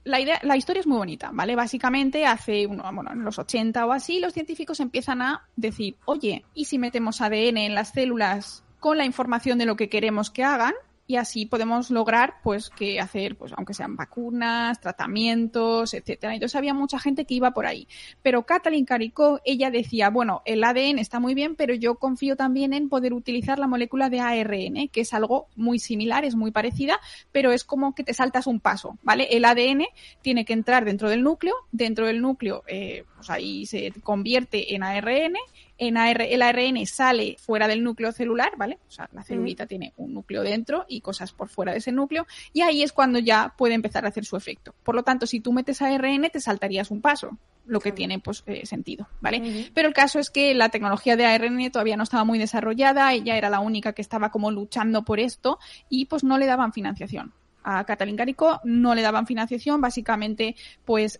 [0.04, 1.54] la, idea, la historia es muy bonita, ¿vale?
[1.54, 6.44] Básicamente, hace, uno, bueno, en los 80 o así, los científicos empiezan a decir, oye,
[6.54, 10.44] ¿y si metemos ADN en las células con la información de lo que queremos que
[10.44, 10.74] hagan?
[11.06, 16.34] Y así podemos lograr pues que hacer pues aunque sean vacunas, tratamientos, etcétera.
[16.34, 17.88] Entonces había mucha gente que iba por ahí.
[18.22, 22.72] Pero Kathleen Caricó, ella decía, bueno, el ADN está muy bien, pero yo confío también
[22.72, 26.98] en poder utilizar la molécula de ARN, que es algo muy similar, es muy parecida,
[27.32, 29.28] pero es como que te saltas un paso, ¿vale?
[29.30, 29.84] El ADN
[30.22, 34.82] tiene que entrar dentro del núcleo, dentro del núcleo eh, pues ahí se convierte en
[34.82, 35.34] ARN
[35.78, 38.78] en el ARN sale fuera del núcleo celular, ¿vale?
[38.88, 42.26] O sea, la celulita tiene un núcleo dentro y cosas por fuera de ese núcleo,
[42.54, 44.74] y ahí es cuando ya puede empezar a hacer su efecto.
[44.82, 47.36] Por lo tanto, si tú metes ARN, te saltarías un paso,
[47.66, 49.70] lo que tiene pues eh, sentido, ¿vale?
[49.74, 53.36] Pero el caso es que la tecnología de ARN todavía no estaba muy desarrollada, ella
[53.36, 55.58] era la única que estaba como luchando por esto
[55.90, 57.34] y pues no le daban financiación
[57.66, 61.18] a Catalín Carico no le daban financiación, básicamente pues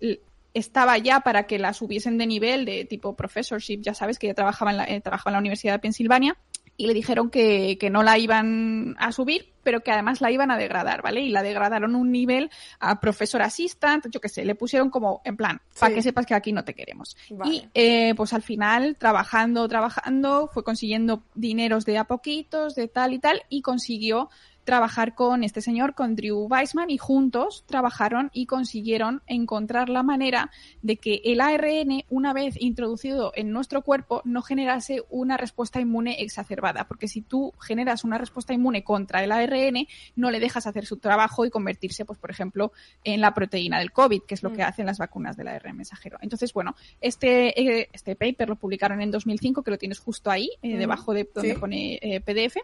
[0.57, 4.35] estaba ya para que la subiesen de nivel de tipo professorship, ya sabes que ya
[4.35, 6.37] trabajaba en la, eh, trabajaba en la Universidad de Pensilvania
[6.79, 10.51] y le dijeron que, que, no la iban a subir, pero que además la iban
[10.51, 11.21] a degradar, ¿vale?
[11.21, 15.37] Y la degradaron un nivel a profesor assistant, yo qué sé, le pusieron como en
[15.37, 17.16] plan, para que sepas que aquí no te queremos.
[17.45, 23.14] Y eh, pues al final, trabajando, trabajando, fue consiguiendo dineros de a poquitos, de tal
[23.14, 24.29] y tal, y consiguió
[24.66, 30.50] trabajar con este señor, con Drew Weissman, y juntos trabajaron y consiguieron encontrar la manera
[30.83, 36.20] de que el ARN, una vez introducido en nuestro cuerpo, no generase una respuesta inmune
[36.20, 36.88] exacerbada.
[36.88, 40.96] Porque si tú generas una respuesta inmune contra el ARN, no le dejas hacer su
[40.96, 42.72] trabajo y convertirse, pues, por ejemplo,
[43.05, 44.66] en la proteína del COVID, que es lo que mm.
[44.66, 46.18] hacen las vacunas del ARN mensajero.
[46.20, 50.50] Entonces, bueno, este, eh, este paper lo publicaron en 2005, que lo tienes justo ahí,
[50.61, 50.79] eh, mm.
[50.79, 52.57] debajo de donde pone eh, PDF.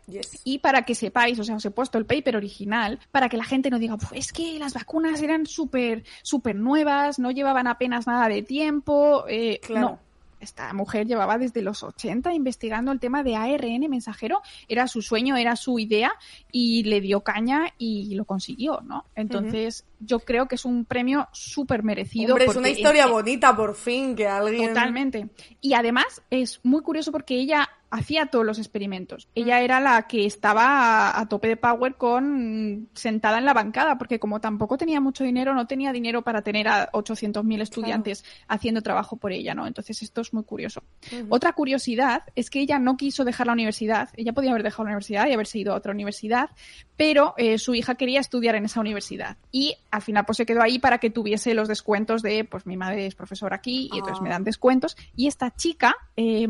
[0.42, 3.44] Y para que sepáis, o sea, os he puesto el paper original para que la
[3.44, 8.28] gente no diga, es que las vacunas eran súper, súper nuevas, no llevaban apenas nada
[8.28, 9.24] de tiempo.
[9.28, 9.98] Eh, No,
[10.42, 15.36] esta mujer llevaba desde los 80 investigando el tema de ARN mensajero, era su sueño,
[15.36, 16.12] era su idea
[16.50, 19.06] y le dio caña y lo consiguió, ¿no?
[19.14, 22.34] Entonces, yo creo que es un premio súper merecido.
[22.34, 24.68] Hombre, es una historia bonita, por fin, que alguien...
[24.68, 25.28] Totalmente.
[25.60, 29.28] Y además es muy curioso porque ella hacía todos los experimentos.
[29.34, 34.18] Ella era la que estaba a, tope de power con sentada en la bancada, porque
[34.18, 39.16] como tampoco tenía mucho dinero, no tenía dinero para tener a 800.000 estudiantes haciendo trabajo
[39.16, 39.66] por ella, ¿no?
[39.66, 40.82] Entonces esto es muy curioso.
[41.28, 44.08] Otra curiosidad es que ella no quiso dejar la universidad.
[44.16, 46.48] Ella podía haber dejado la universidad y haberse ido a otra universidad,
[46.96, 49.36] pero eh, su hija quería estudiar en esa universidad.
[49.50, 52.78] Y al final pues se quedó ahí para que tuviese los descuentos de, pues mi
[52.78, 54.46] madre es profesora aquí y entonces me dan ah.
[54.46, 54.96] descuentos.
[55.14, 55.94] Y esta chica...
[56.16, 56.48] Eh,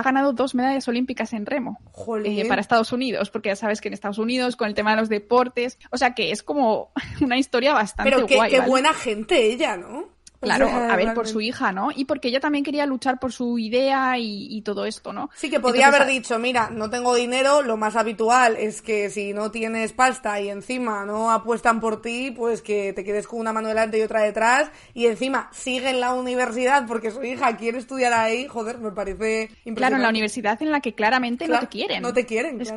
[0.00, 1.78] ha ganado dos medallas olímpicas en remo
[2.24, 4.96] eh, para Estados Unidos, porque ya sabes que en Estados Unidos con el tema de
[4.96, 9.46] los deportes, o sea que es como una historia bastante Pero qué, qué buena gente
[9.46, 10.08] ella, ¿no?
[10.40, 11.90] Claro, a ver, por su hija, ¿no?
[11.94, 15.30] Y porque ella también quería luchar por su idea y, todo esto, ¿no?
[15.34, 19.32] Sí, que podía haber dicho, mira, no tengo dinero, lo más habitual es que si
[19.32, 23.52] no tienes pasta y encima no apuestan por ti, pues que te quedes con una
[23.52, 27.78] mano delante y otra detrás y encima sigue en la universidad porque su hija quiere
[27.78, 29.74] estudiar ahí, joder, me parece impresionante.
[29.74, 32.02] Claro, en la universidad en la que claramente no te quieren.
[32.02, 32.72] No te quieren, es,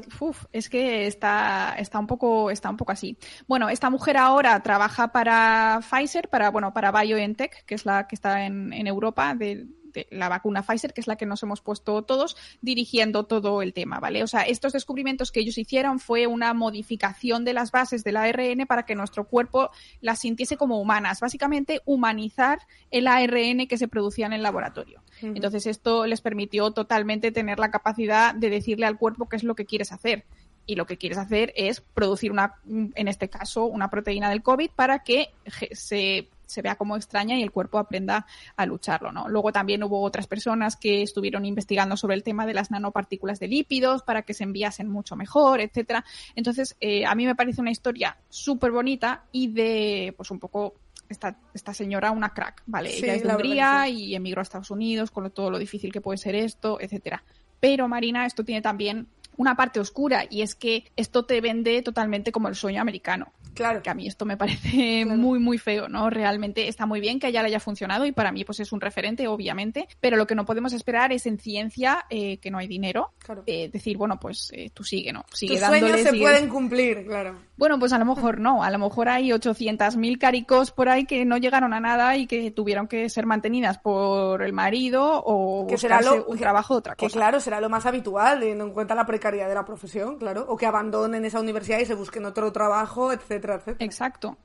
[0.51, 3.17] es que está, está un poco, está un poco así.
[3.47, 8.15] Bueno, esta mujer ahora trabaja para Pfizer, para, bueno, para BioNTech, que es la que
[8.15, 9.67] está en, Europa, de,
[10.09, 13.99] la vacuna Pfizer, que es la que nos hemos puesto todos, dirigiendo todo el tema,
[13.99, 14.23] ¿vale?
[14.23, 18.65] O sea, estos descubrimientos que ellos hicieron fue una modificación de las bases del ARN
[18.67, 19.69] para que nuestro cuerpo
[20.01, 21.19] las sintiese como humanas.
[21.19, 22.59] Básicamente, humanizar
[22.91, 25.03] el ARN que se producía en el laboratorio.
[25.21, 29.55] Entonces, esto les permitió totalmente tener la capacidad de decirle al cuerpo qué es lo
[29.55, 30.25] que quieres hacer
[30.65, 34.71] y lo que quieres hacer es producir una, en este caso, una proteína del COVID
[34.75, 35.33] para que
[35.71, 39.27] se se vea como extraña y el cuerpo aprenda a lucharlo, ¿no?
[39.27, 43.47] Luego también hubo otras personas que estuvieron investigando sobre el tema de las nanopartículas de
[43.47, 46.05] lípidos para que se enviasen mucho mejor, etcétera.
[46.35, 50.75] Entonces, eh, a mí me parece una historia súper bonita y de, pues un poco
[51.09, 52.95] esta, esta, señora una crack, ¿vale?
[52.95, 56.17] Ella es de Hungría y emigró a Estados Unidos con todo lo difícil que puede
[56.17, 57.23] ser esto, etcétera.
[57.59, 62.31] Pero Marina, esto tiene también una parte oscura y es que esto te vende totalmente
[62.31, 63.31] como el sueño americano.
[63.53, 63.81] Claro.
[63.83, 66.09] Que a mí esto me parece muy, muy feo, ¿no?
[66.09, 68.81] Realmente está muy bien que ya le haya funcionado y para mí pues es un
[68.81, 72.67] referente, obviamente, pero lo que no podemos esperar es en ciencia eh, que no hay
[72.67, 73.11] dinero.
[73.19, 73.43] Claro.
[73.45, 75.25] Eh, decir, bueno, pues eh, tú sigue, ¿no?
[75.31, 77.37] Sigue Tus sueños se pueden cumplir, claro.
[77.55, 78.63] Bueno, pues a lo mejor no.
[78.63, 82.51] A lo mejor hay 800.000 caricos por ahí que no llegaron a nada y que
[82.51, 87.07] tuvieron que ser mantenidas por el marido o que será un trabajo de otra cosa.
[87.07, 90.45] Que claro, será lo más habitual, teniendo en cuenta la precariedad de la profesión, claro.
[90.49, 93.85] O que abandonen esa universidad y se busquen otro trabajo, etcétera, etcétera.
[93.85, 94.37] Exacto.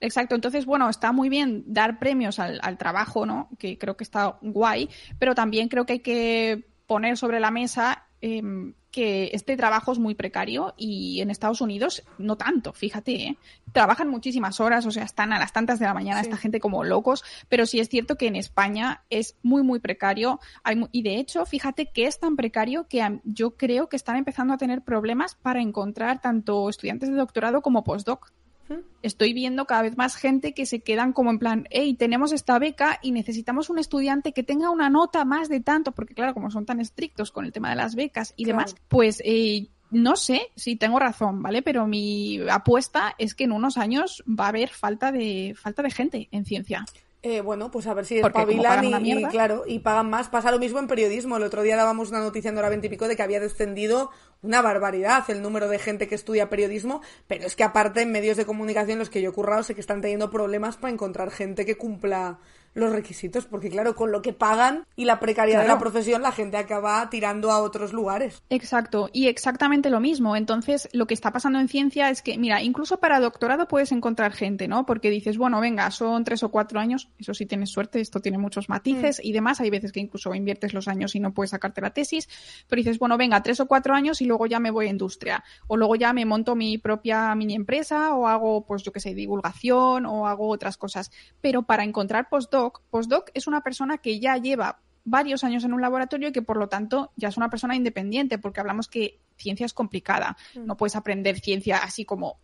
[0.00, 0.34] Exacto.
[0.34, 3.48] Entonces, bueno, está muy bien dar premios al, al trabajo, ¿no?
[3.58, 8.06] Que creo que está guay, pero también creo que hay que poner sobre la mesa
[8.26, 13.38] em, que este trabajo es muy precario y en Estados Unidos no tanto, fíjate, ¿eh?
[13.72, 16.82] trabajan muchísimas horas, o sea, están a las tantas de la mañana esta gente como
[16.82, 20.40] locos, pero sí es cierto que en España es muy, muy precario.
[20.92, 24.58] Y de hecho, fíjate que es tan precario que yo creo que están empezando a
[24.58, 28.32] tener problemas para encontrar tanto estudiantes de doctorado como postdoc
[29.02, 32.58] estoy viendo cada vez más gente que se quedan como en plan, hey, tenemos esta
[32.58, 36.50] beca y necesitamos un estudiante que tenga una nota más de tanto, porque claro, como
[36.50, 40.48] son tan estrictos con el tema de las becas y demás, pues eh, no sé
[40.56, 41.62] si tengo razón, ¿vale?
[41.62, 45.90] Pero mi apuesta es que en unos años va a haber falta de, falta de
[45.90, 46.84] gente en ciencia.
[47.28, 50.28] Eh, bueno, pues a ver si espabilan y, claro, y pagan más.
[50.28, 51.38] Pasa lo mismo en periodismo.
[51.38, 54.12] El otro día dábamos una noticia en hora 20 y pico de que había descendido
[54.42, 58.36] una barbaridad el número de gente que estudia periodismo, pero es que aparte en medios
[58.36, 61.66] de comunicación los que yo he currado sé que están teniendo problemas para encontrar gente
[61.66, 62.38] que cumpla
[62.76, 66.30] los requisitos, porque claro, con lo que pagan y la precariedad de la profesión, la
[66.30, 68.42] gente acaba tirando a otros lugares.
[68.50, 70.36] Exacto, y exactamente lo mismo.
[70.36, 74.32] Entonces, lo que está pasando en ciencia es que, mira, incluso para doctorado puedes encontrar
[74.32, 74.84] gente, ¿no?
[74.84, 78.36] Porque dices, bueno, venga, son tres o cuatro años, eso sí tienes suerte, esto tiene
[78.36, 79.26] muchos matices mm.
[79.26, 79.60] y demás.
[79.60, 82.28] Hay veces que incluso inviertes los años y no puedes sacarte la tesis,
[82.68, 85.44] pero dices, bueno, venga, tres o cuatro años y luego ya me voy a industria,
[85.66, 89.14] o luego ya me monto mi propia mini empresa, o hago, pues yo qué sé,
[89.14, 91.10] divulgación, o hago otras cosas.
[91.40, 93.30] Pero para encontrar postdoc, postdoc.
[93.34, 96.68] es una persona que ya lleva varios años en un laboratorio y que por lo
[96.68, 100.36] tanto ya es una persona independiente, porque hablamos que ciencia es complicada.
[100.54, 100.66] Mm.
[100.66, 102.40] No puedes aprender ciencia así como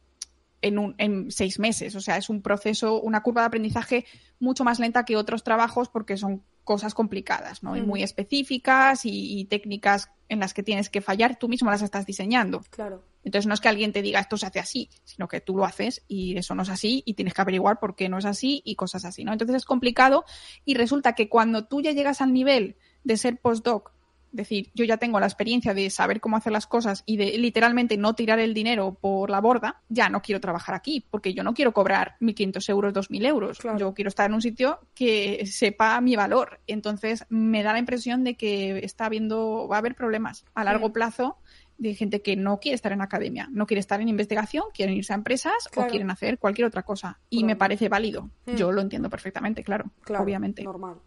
[0.62, 1.94] en, un, en seis meses.
[1.96, 4.06] O sea, es un proceso, una curva de aprendizaje
[4.38, 7.76] mucho más lenta que otros trabajos porque son cosas complicadas, ¿no?
[7.76, 12.06] Y muy específicas y, técnicas en las que tienes que fallar, tú mismo las estás
[12.06, 12.62] diseñando.
[12.70, 13.02] Claro.
[13.24, 15.64] Entonces no es que alguien te diga esto se hace así, sino que tú lo
[15.64, 18.62] haces y eso no es así y tienes que averiguar por qué no es así
[18.64, 19.32] y cosas así, ¿no?
[19.32, 20.24] Entonces es complicado
[20.64, 23.92] y resulta que cuando tú ya llegas al nivel de ser postdoc
[24.32, 27.96] decir, yo ya tengo la experiencia de saber cómo hacer las cosas y de literalmente
[27.96, 31.54] no tirar el dinero por la borda, ya no quiero trabajar aquí, porque yo no
[31.54, 33.58] quiero cobrar 1.500 euros, 2.000 euros.
[33.78, 36.60] Yo quiero estar en un sitio que sepa mi valor.
[36.66, 40.92] Entonces, me da la impresión de que está habiendo, va a haber problemas a largo
[40.92, 41.36] plazo
[41.82, 45.12] de gente que no quiere estar en academia, no quiere estar en investigación, quieren irse
[45.12, 47.18] a empresas o quieren hacer cualquier otra cosa.
[47.28, 48.30] Y me parece válido.
[48.46, 48.54] Mm.
[48.54, 50.62] Yo lo entiendo perfectamente, claro, obviamente.
[50.62, 50.98] Normal.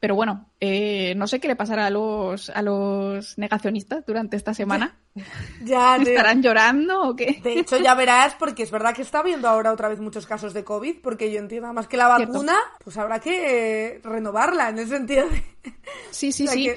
[0.00, 4.54] Pero bueno, eh, no sé qué le pasará a los, a los negacionistas durante esta
[4.54, 4.98] semana.
[5.62, 7.38] Ya, ¿Estarán llorando o qué?
[7.40, 10.52] De hecho, ya verás, porque es verdad que está habiendo ahora otra vez muchos casos
[10.54, 14.88] de COVID, porque yo entiendo más que la vacuna, pues habrá que renovarla en el
[14.88, 15.44] sentido de...
[16.10, 16.68] Sí, sí, sí.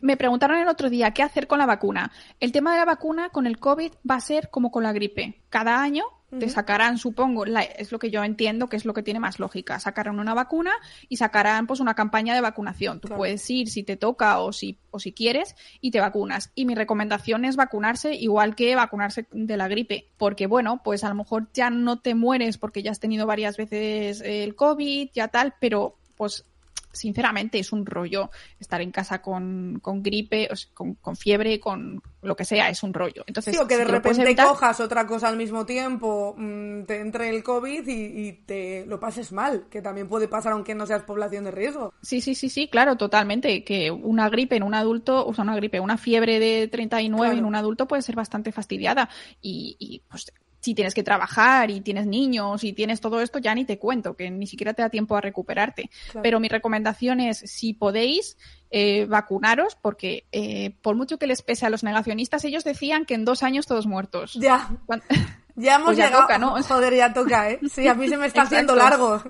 [0.00, 2.12] Me preguntaron el otro día qué hacer con la vacuna.
[2.40, 5.42] El tema de la vacuna con el COVID va a ser como con la gripe.
[5.48, 6.04] Cada año
[6.38, 9.80] te sacarán, supongo, es lo que yo entiendo que es lo que tiene más lógica.
[9.80, 10.72] Sacarán una vacuna
[11.08, 13.00] y sacarán pues una campaña de vacunación.
[13.00, 16.52] Tú puedes ir si te toca o si, o si quieres y te vacunas.
[16.54, 20.10] Y mi recomendación es vacunarse igual que vacunarse de la gripe.
[20.18, 23.56] Porque bueno, pues a lo mejor ya no te mueres porque ya has tenido varias
[23.56, 26.44] veces el COVID, ya tal, pero pues
[26.92, 32.36] sinceramente es un rollo estar en casa con, con gripe, con, con, fiebre, con lo
[32.36, 33.24] que sea, es un rollo.
[33.26, 37.86] Entonces, que de repente cojas otra cosa al mismo tiempo, mm, te entre el COVID
[37.86, 41.92] y, te lo pases mal, que también puede pasar aunque no seas población de riesgo.
[42.02, 43.64] Sí, sí, sí, sí, claro, totalmente.
[43.64, 47.44] Que una gripe en un adulto, o sea, una gripe, una fiebre de 39 en
[47.44, 49.08] un adulto puede ser bastante fastidiada
[49.40, 50.32] y, y pues
[50.68, 54.14] si tienes que trabajar y tienes niños y tienes todo esto, ya ni te cuento,
[54.14, 55.88] que ni siquiera te da tiempo a recuperarte.
[56.22, 58.36] Pero mi recomendación es, si podéis,
[58.70, 63.14] eh, vacunaros, porque eh, por mucho que les pese a los negacionistas, ellos decían que
[63.14, 64.34] en dos años todos muertos.
[64.34, 64.68] Ya.
[65.58, 66.38] Ya hemos pues llegado.
[66.38, 66.62] ¿no?
[66.68, 67.58] Joder, ya toca, ¿eh?
[67.70, 69.20] Sí, a mí se me está haciendo largo.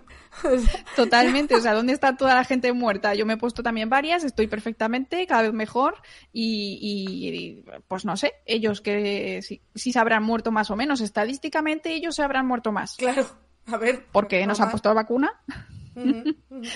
[0.97, 3.15] Totalmente, o sea, ¿dónde está toda la gente muerta?
[3.15, 5.97] Yo me he puesto también varias, estoy perfectamente, cada vez mejor
[6.33, 11.95] y, pues no sé, ellos que si, si, se habrán muerto más o menos, estadísticamente
[11.95, 12.97] ellos se habrán muerto más.
[12.97, 13.27] Claro,
[13.67, 14.05] a ver.
[14.13, 15.33] Porque nos han puesto la vacuna.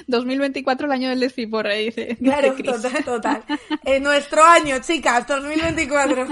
[0.08, 2.16] 2024 el año del despiporre, dice.
[2.16, 3.44] Claro, total, total.
[3.84, 6.26] En nuestro año, chicas, 2024.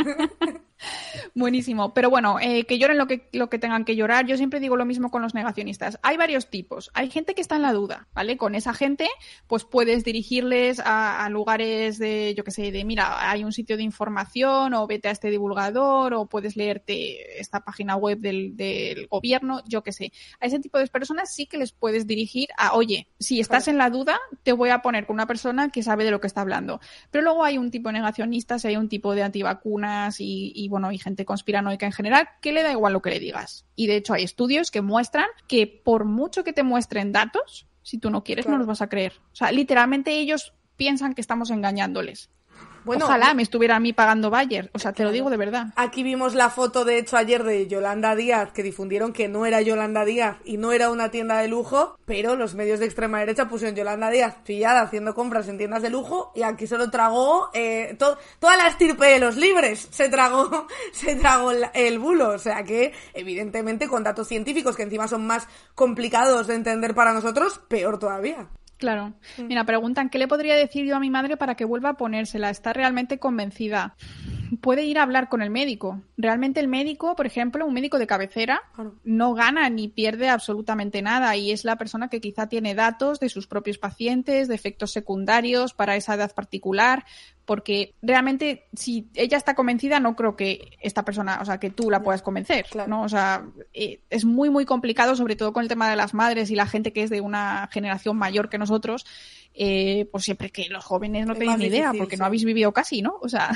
[1.34, 1.94] Buenísimo.
[1.94, 4.26] Pero bueno, eh, que lloren lo que, lo que tengan que llorar.
[4.26, 5.98] Yo siempre digo lo mismo con los negacionistas.
[6.02, 6.90] Hay varios tipos.
[6.94, 8.36] Hay gente que está en la duda, ¿vale?
[8.36, 9.08] Con esa gente,
[9.46, 13.82] pues puedes dirigirles a, lugares de, yo qué sé, de mira, hay un sitio de
[13.82, 19.62] información o vete a este divulgador o puedes leerte esta página web del, del gobierno,
[19.66, 20.12] yo qué sé.
[20.40, 23.78] A ese tipo de personas sí que les puedes dirigir a, oye, si estás en
[23.78, 26.40] la duda, te voy a poner con una persona que sabe de lo que está
[26.40, 26.80] hablando.
[27.10, 30.98] Pero luego hay un tipo de negacionistas, hay un tipo de antivacunas y bueno, hay
[30.98, 33.66] gente conspiranoica en general que le da igual lo que le digas.
[33.76, 37.98] Y de hecho hay estudios que muestran que por mucho que te muestren datos, si
[37.98, 39.14] tú no quieres no los vas a creer.
[39.32, 42.30] O sea, literalmente ellos piensan que estamos engañándoles.
[42.84, 45.68] Ojalá me estuviera a mí pagando Bayer, o sea, te lo digo de verdad.
[45.76, 49.60] Aquí vimos la foto, de hecho, ayer de Yolanda Díaz, que difundieron que no era
[49.60, 53.48] Yolanda Díaz y no era una tienda de lujo, pero los medios de extrema derecha
[53.48, 57.50] pusieron Yolanda Díaz pillada haciendo compras en tiendas de lujo y aquí se lo tragó
[57.54, 62.64] eh, toda la estirpe de los libres, se tragó, se tragó el bulo, o sea
[62.64, 67.98] que evidentemente con datos científicos que encima son más complicados de entender para nosotros, peor
[67.98, 68.48] todavía.
[68.80, 69.12] Claro.
[69.36, 69.46] Mm.
[69.46, 72.48] Mira, preguntan, ¿qué le podría decir yo a mi madre para que vuelva a ponérsela?
[72.48, 73.94] ¿Está realmente convencida?
[74.62, 76.02] Puede ir a hablar con el médico.
[76.16, 78.62] Realmente el médico, por ejemplo, un médico de cabecera,
[79.04, 83.28] no gana ni pierde absolutamente nada y es la persona que quizá tiene datos de
[83.28, 87.04] sus propios pacientes, de efectos secundarios para esa edad particular
[87.50, 91.90] porque realmente si ella está convencida no creo que esta persona, o sea, que tú
[91.90, 93.02] la puedas convencer, ¿no?
[93.02, 93.44] O sea,
[93.74, 96.66] eh, es muy muy complicado, sobre todo con el tema de las madres y la
[96.66, 99.04] gente que es de una generación mayor que nosotros,
[99.52, 103.02] eh, pues siempre que los jóvenes no tienen ni idea, porque no habéis vivido casi,
[103.02, 103.18] ¿no?
[103.20, 103.50] O sea.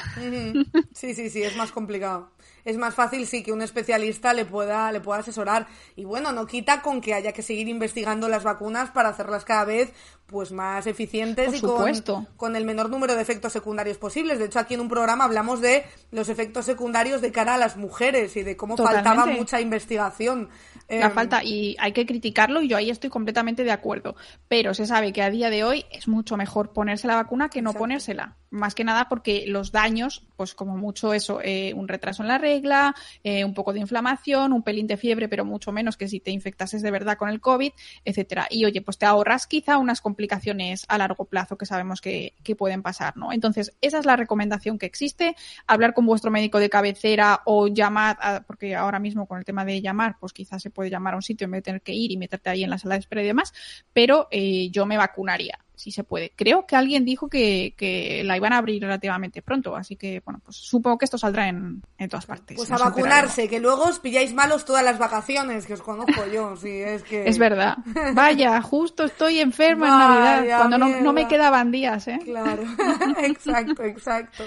[0.93, 2.33] Sí, sí, sí, es más complicado
[2.65, 5.67] es más fácil sí que un especialista le pueda, le pueda asesorar.
[5.97, 9.65] Y bueno, no quita con que haya que seguir investigando las vacunas para hacerlas cada
[9.65, 9.93] vez
[10.27, 14.39] pues más eficientes y con, con, el menor número de efectos secundarios posibles.
[14.39, 17.77] De hecho, aquí en un programa hablamos de los efectos secundarios de cara a las
[17.77, 20.49] mujeres y de cómo faltaba mucha investigación.
[20.89, 24.17] La em, falta, y hay que criticarlo, y yo ahí estoy completamente de acuerdo.
[24.49, 27.63] Pero se sabe que a día de hoy es mucho mejor ponerse la vacuna que
[27.63, 28.37] no ponérsela.
[28.51, 32.39] Más que nada porque los daños, pues como mucho eso, eh, un retraso en la
[32.39, 32.95] regla,
[33.25, 36.31] eh, un poco de inflamación, un pelín de fiebre, pero mucho menos que si te
[36.31, 37.73] infectases de verdad con el COVID,
[38.05, 38.47] etcétera.
[38.51, 42.83] Y oye, pues te ahorras quizá unas complicaciones a largo plazo que sabemos que, pueden
[42.83, 43.33] pasar, ¿no?
[43.33, 45.35] Entonces, esa es la recomendación que existe.
[45.67, 49.81] Hablar con vuestro médico de cabecera o llamar, porque ahora mismo con el tema de
[49.81, 52.13] llamar, pues quizás se puede llamar a un sitio en vez de tener que ir
[52.13, 53.53] y meterte ahí en la sala de espera y demás,
[53.93, 56.33] pero eh, yo me vacunaría si se puede.
[56.37, 60.41] Creo que alguien dijo que, que, la iban a abrir relativamente pronto, así que, bueno,
[60.45, 62.57] pues supongo que esto saldrá en, en todas partes.
[62.57, 66.57] Pues a vacunarse, que luego os pilláis malos todas las vacaciones, que os conozco yo,
[66.61, 67.29] sí, es que...
[67.29, 67.79] Es verdad.
[68.15, 72.21] Vaya, justo estoy enferma en Navidad, cuando no, no, me quedaban días, ¿eh?
[72.25, 72.63] Claro,
[73.19, 74.45] exacto, exacto.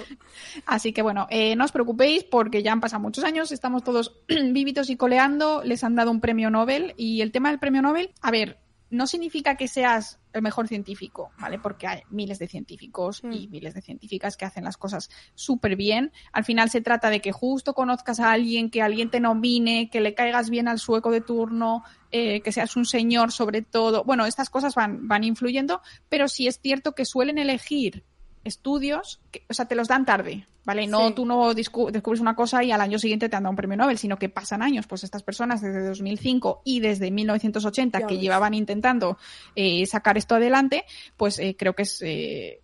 [0.66, 4.20] Así que, bueno, eh, no os preocupéis porque ya han pasado muchos años, estamos todos
[4.28, 8.10] vivitos y coleando, les han dado un premio Nobel y el tema del premio Nobel,
[8.22, 8.58] a ver,
[8.90, 11.58] no significa que seas el mejor científico, ¿vale?
[11.58, 13.50] Porque hay miles de científicos y mm.
[13.50, 16.12] miles de científicas que hacen las cosas súper bien.
[16.32, 20.00] Al final se trata de que justo conozcas a alguien, que alguien te nomine, que
[20.00, 24.04] le caigas bien al sueco de turno, eh, que seas un señor sobre todo.
[24.04, 28.04] Bueno, estas cosas van, van influyendo, pero sí es cierto que suelen elegir
[28.44, 30.86] estudios, que, o sea, te los dan tarde, ¿vale?
[30.86, 33.76] No, tú no descubres una cosa y al año siguiente te han dado un premio
[33.76, 34.86] Nobel, sino que pasan años.
[34.86, 39.18] Pues estas personas desde 2005 y desde 1980 que llevaban intentando
[39.54, 40.84] eh, sacar esto adelante,
[41.16, 42.02] pues eh, creo que es...
[42.02, 42.60] Eh,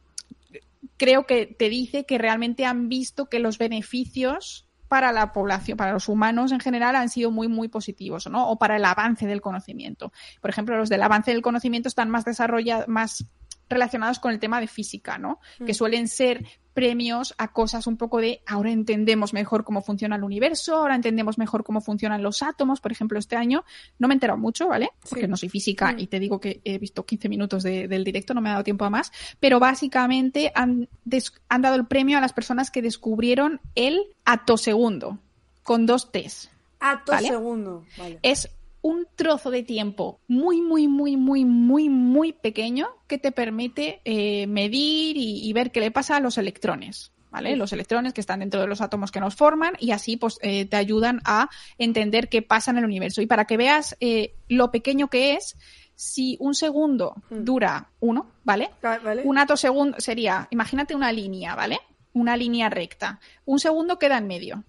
[0.97, 5.93] creo que te dice que realmente han visto que los beneficios para la población, para
[5.93, 8.49] los humanos en general, han sido muy, muy positivos, ¿no?
[8.49, 10.13] O para el avance del conocimiento.
[10.41, 13.27] Por ejemplo, los del avance del conocimiento están más desarrollados, más
[13.75, 15.41] relacionados con el tema de física, ¿no?
[15.59, 15.75] Que mm.
[15.75, 20.77] suelen ser premios a cosas un poco de ahora entendemos mejor cómo funciona el universo,
[20.77, 22.81] ahora entendemos mejor cómo funcionan los átomos.
[22.81, 23.65] Por ejemplo, este año
[23.99, 24.91] no me he enterado mucho, ¿vale?
[25.09, 25.99] Porque no soy física mm.
[26.01, 28.85] y te digo que he visto 15 minutos del directo, no me ha dado tiempo
[28.85, 30.89] a más, pero básicamente han,
[31.49, 35.19] han dado el premio a las personas que descubrieron el atosegundo
[35.63, 36.51] con dos T's.
[36.81, 38.19] Atosegundo, vale.
[38.23, 38.51] Es
[38.85, 44.47] un trozo de tiempo muy, muy, muy, muy, muy, muy pequeño que te permite eh,
[44.47, 47.11] medir y, ver qué le pasa a los electrones.
[47.31, 47.57] ¿Vale?
[47.57, 50.67] Los electrones que están dentro de los átomos que nos forman y así pues eh,
[50.67, 53.23] te ayudan a entender qué pasa en el universo.
[53.23, 55.57] Y para que veas eh, lo pequeño que es,
[55.97, 57.43] si un segundo hmm.
[57.43, 58.71] dura uno, ¿vale?
[58.83, 59.23] ¿vale?
[59.25, 61.81] Un atosegundo sería, imagínate una línea, ¿vale?
[62.13, 63.19] Una línea recta.
[63.47, 64.63] Un segundo queda en medio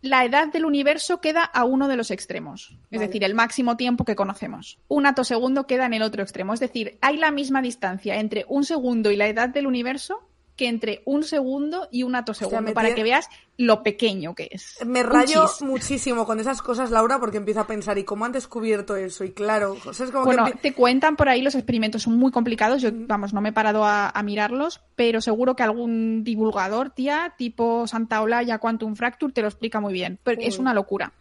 [0.00, 4.04] la edad del universo queda a uno de los extremos, es decir, el máximo tiempo
[4.04, 4.78] que conocemos.
[4.88, 8.64] Un atosegundo queda en el otro extremo, es decir, hay la misma distancia entre un
[8.64, 13.02] segundo y la edad del universo que entre un segundo y un atosegundo, para que
[13.02, 13.28] veas
[13.58, 14.78] lo pequeño que es.
[14.84, 18.96] Me rayo muchísimo con esas cosas, Laura, porque empiezo a pensar, ¿y cómo han descubierto
[18.96, 19.24] eso?
[19.24, 22.90] Y claro, es como bueno, te cuentan por ahí los experimentos, son muy complicados, yo,
[22.92, 28.20] vamos, no me he parado a, mirarlos, pero seguro que algún divulgador, tía, tipo Santa
[28.22, 31.12] Olaya, Quantum Fracture, te lo explica muy bien, pero es una locura.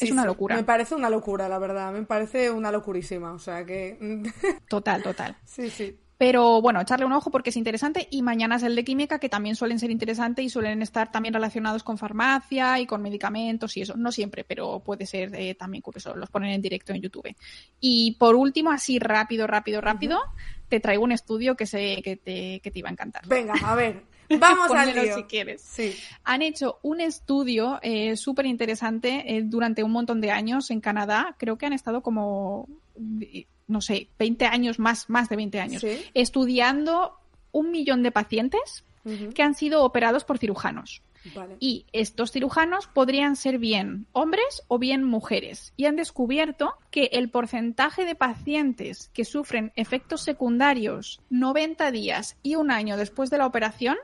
[0.00, 0.56] es una locura.
[0.56, 1.92] Me parece una locura, la verdad.
[1.92, 3.32] Me parece una locurísima.
[3.32, 4.22] O sea que.
[4.68, 5.36] total, total.
[5.44, 5.98] Sí, sí.
[6.16, 9.28] Pero bueno, echarle un ojo porque es interesante y mañana es el de química que
[9.28, 13.82] también suelen ser interesantes y suelen estar también relacionados con farmacia y con medicamentos y
[13.82, 13.96] eso.
[13.96, 16.14] No siempre, pero puede ser eh, también curioso.
[16.14, 17.34] Los ponen en directo en YouTube.
[17.80, 20.20] Y por último, así rápido, rápido, rápido,
[20.68, 23.26] te traigo un estudio que, sé que, te, que te iba a encantar.
[23.26, 24.14] Venga, a ver.
[24.38, 25.14] Vamos a lío.
[25.14, 25.62] si quieres.
[25.62, 25.94] Sí.
[26.24, 31.34] Han hecho un estudio eh, súper interesante eh, durante un montón de años en Canadá.
[31.38, 32.68] Creo que han estado como
[33.66, 37.18] no sé, 20 años, más, más de 20 años, estudiando
[37.52, 38.84] un millón de pacientes
[39.34, 41.02] que han sido operados por cirujanos.
[41.58, 45.72] Y estos cirujanos podrían ser bien hombres o bien mujeres.
[45.76, 52.56] Y han descubierto que el porcentaje de pacientes que sufren efectos secundarios 90 días y
[52.56, 53.96] un año después de la operación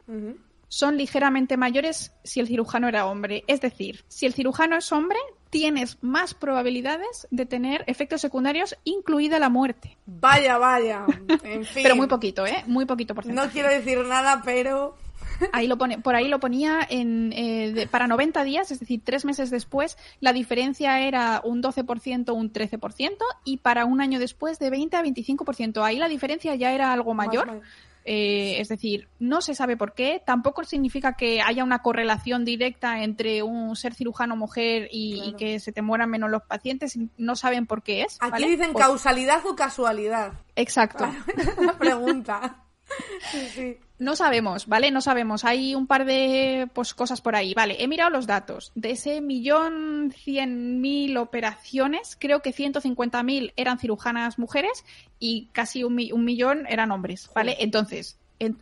[0.71, 3.45] son ligeramente mayores si el cirujano era hombre.
[3.49, 5.19] Es decir, si el cirujano es hombre,
[5.51, 9.99] tienes más probabilidades de tener efectos secundarios, incluida la muerte.
[10.07, 11.05] Vaya, vaya.
[11.43, 11.83] En fin.
[11.83, 12.63] pero muy poquito, ¿eh?
[12.67, 14.97] Muy poquito por No quiero decir nada, pero...
[15.53, 19.25] Ahí lo pone, por ahí lo ponía en, eh, para 90 días, es decir, tres
[19.25, 24.69] meses después, la diferencia era un 12%, un 13%, y para un año después de
[24.69, 25.83] 20 a 25%.
[25.83, 27.63] Ahí la diferencia ya era algo mayor.
[28.05, 33.03] Eh, es decir, no se sabe por qué, tampoco significa que haya una correlación directa
[33.03, 37.67] entre un ser cirujano mujer y, que se te mueran menos los pacientes, no saben
[37.67, 38.19] por qué es.
[38.21, 40.33] Aquí dicen causalidad o casualidad.
[40.57, 41.09] Exacto.
[41.59, 42.65] Una pregunta.
[44.01, 44.91] No sabemos, ¿vale?
[44.91, 45.45] No sabemos.
[45.45, 47.53] Hay un par de pues, cosas por ahí.
[47.53, 48.73] Vale, he mirado los datos.
[48.75, 54.87] De ese millón cien mil operaciones, creo que ciento cincuenta mil eran cirujanas mujeres
[55.19, 57.59] y casi un, millón eran hombres, ¿vale?
[57.61, 58.19] Entonces,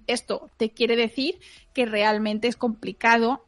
[0.08, 1.38] esto te quiere decir
[1.72, 3.44] que realmente es complicado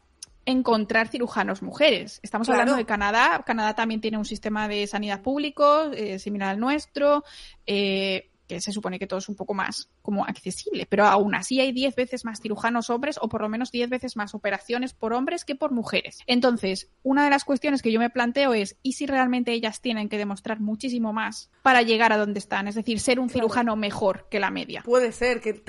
[0.46, 2.20] encontrar cirujanos mujeres.
[2.22, 3.42] Estamos hablando de Canadá.
[3.44, 7.24] Canadá también tiene un sistema de sanidad público eh, similar al nuestro.
[7.66, 11.60] Eh, que se supone que todo es un poco más como accesible, pero aún así
[11.60, 15.12] hay 10 veces más cirujanos hombres o por lo menos 10 veces más operaciones por
[15.12, 16.18] hombres que por mujeres.
[16.26, 20.08] Entonces, una de las cuestiones que yo me planteo es, ¿y si realmente ellas tienen
[20.08, 22.66] que demostrar muchísimo más para llegar a donde están?
[22.66, 24.82] Es decir, ser un cirujano mejor que la media.
[24.84, 25.62] Puede ser que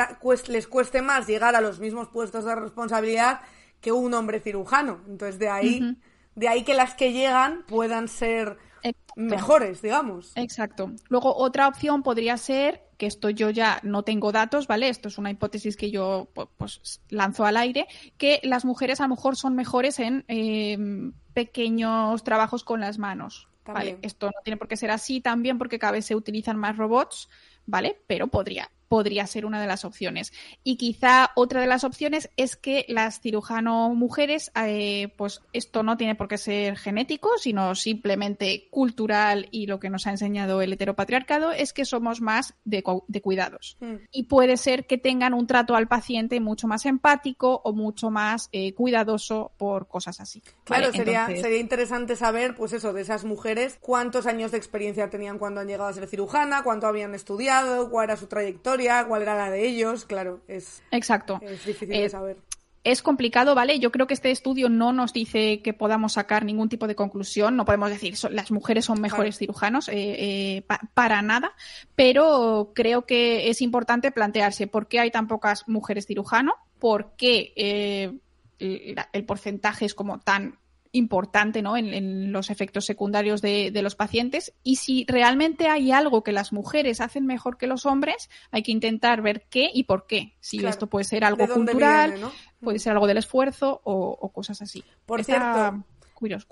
[0.47, 3.41] les cueste más llegar a los mismos puestos de responsabilidad
[3.79, 5.01] que un hombre cirujano.
[5.07, 5.97] Entonces, de ahí,
[6.33, 8.57] de ahí que las que llegan puedan ser
[9.15, 10.31] mejores, digamos.
[10.35, 10.91] Exacto.
[11.09, 14.89] Luego, otra opción podría ser, que esto yo ya no tengo datos, ¿vale?
[14.89, 19.09] Esto es una hipótesis que yo pues, lanzo al aire, que las mujeres a lo
[19.09, 23.47] mejor son mejores en em, pequeños trabajos con las manos.
[23.65, 23.99] ¿vale?
[24.01, 27.29] Esto no tiene por qué ser así también porque cada vez se utilizan más robots,
[27.65, 28.01] ¿vale?
[28.07, 30.33] Pero podría podría ser una de las opciones.
[30.65, 35.95] Y quizá otra de las opciones es que las cirujano mujeres, eh, pues esto no
[35.95, 40.73] tiene por qué ser genético, sino simplemente cultural y lo que nos ha enseñado el
[40.73, 43.77] heteropatriarcado es que somos más de, cuidados.
[43.79, 43.95] Hmm.
[44.11, 48.49] Y puede ser que tengan un trato al paciente mucho más empático o mucho más
[48.51, 50.43] eh, cuidadoso por cosas así.
[50.65, 55.39] Claro, sería, sería interesante saber, pues eso, de esas mujeres, cuántos años de experiencia tenían
[55.39, 59.35] cuando han llegado a ser cirujana, cuánto habían estudiado, cuál era su trayectoria cuál era
[59.35, 61.39] la de ellos, claro, es, Exacto.
[61.41, 62.37] es difícil de eh, saber.
[62.83, 63.79] Es complicado, ¿vale?
[63.79, 67.55] Yo creo que este estudio no nos dice que podamos sacar ningún tipo de conclusión.
[67.55, 70.63] No podemos decir las mujeres son mejores cirujanos, eh, eh,
[70.95, 71.53] para nada.
[71.95, 77.53] Pero creo que es importante plantearse por qué hay tan pocas mujeres cirujano, por qué
[78.57, 80.57] el porcentaje es como tan
[80.91, 81.77] importante ¿no?
[81.77, 87.01] en, los efectos secundarios de, los pacientes y si realmente hay algo que las mujeres
[87.01, 90.35] hacen mejor que los hombres, hay que intentar ver qué y por qué.
[90.39, 92.15] Si esto puede ser algo cultural,
[92.59, 94.83] puede ser algo del esfuerzo o, cosas así.
[95.05, 95.83] Por cierto,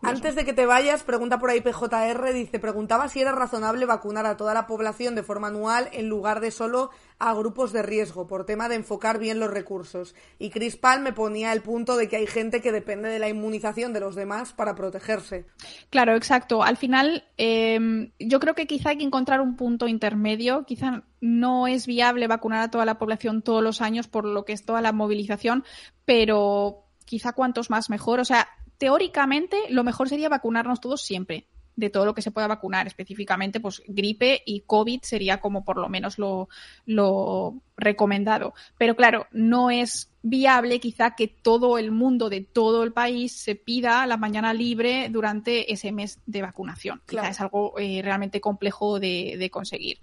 [0.02, 4.26] antes de que te vayas, pregunta por ahí PJR, dice, preguntaba si era razonable vacunar
[4.26, 6.90] a toda la población de forma anual en lugar de solo
[7.20, 10.16] a grupos de riesgo, por tema de enfocar bien los recursos.
[10.40, 13.30] Y Chris Paul me ponía el punto de que hay gente que depende de la
[13.30, 15.46] inmunización de los demás para protegerse.
[15.90, 16.64] Claro, exacto.
[16.64, 20.64] Al final, em, yo creo que quizá hay que encontrar un punto intermedio.
[20.66, 24.54] Quizá no es viable vacunar a toda la población todos los años por lo que
[24.54, 25.66] es toda la movilización,
[26.06, 28.22] pero quizá cuantos más mejor.
[28.22, 28.48] O sea,
[28.80, 33.60] teóricamente lo mejor sería vacunarnos todos siempre de todo lo que se pueda vacunar, específicamente
[33.60, 36.50] pues gripe y COVID sería como por lo menos lo,
[36.86, 38.54] lo recomendado.
[38.78, 43.56] Pero claro, no es viable quizá que todo el mundo de todo el país se
[43.56, 47.02] pida la mañana libre durante ese mes de vacunación.
[47.08, 50.00] Quizá es algo eh, realmente complejo de, de conseguir.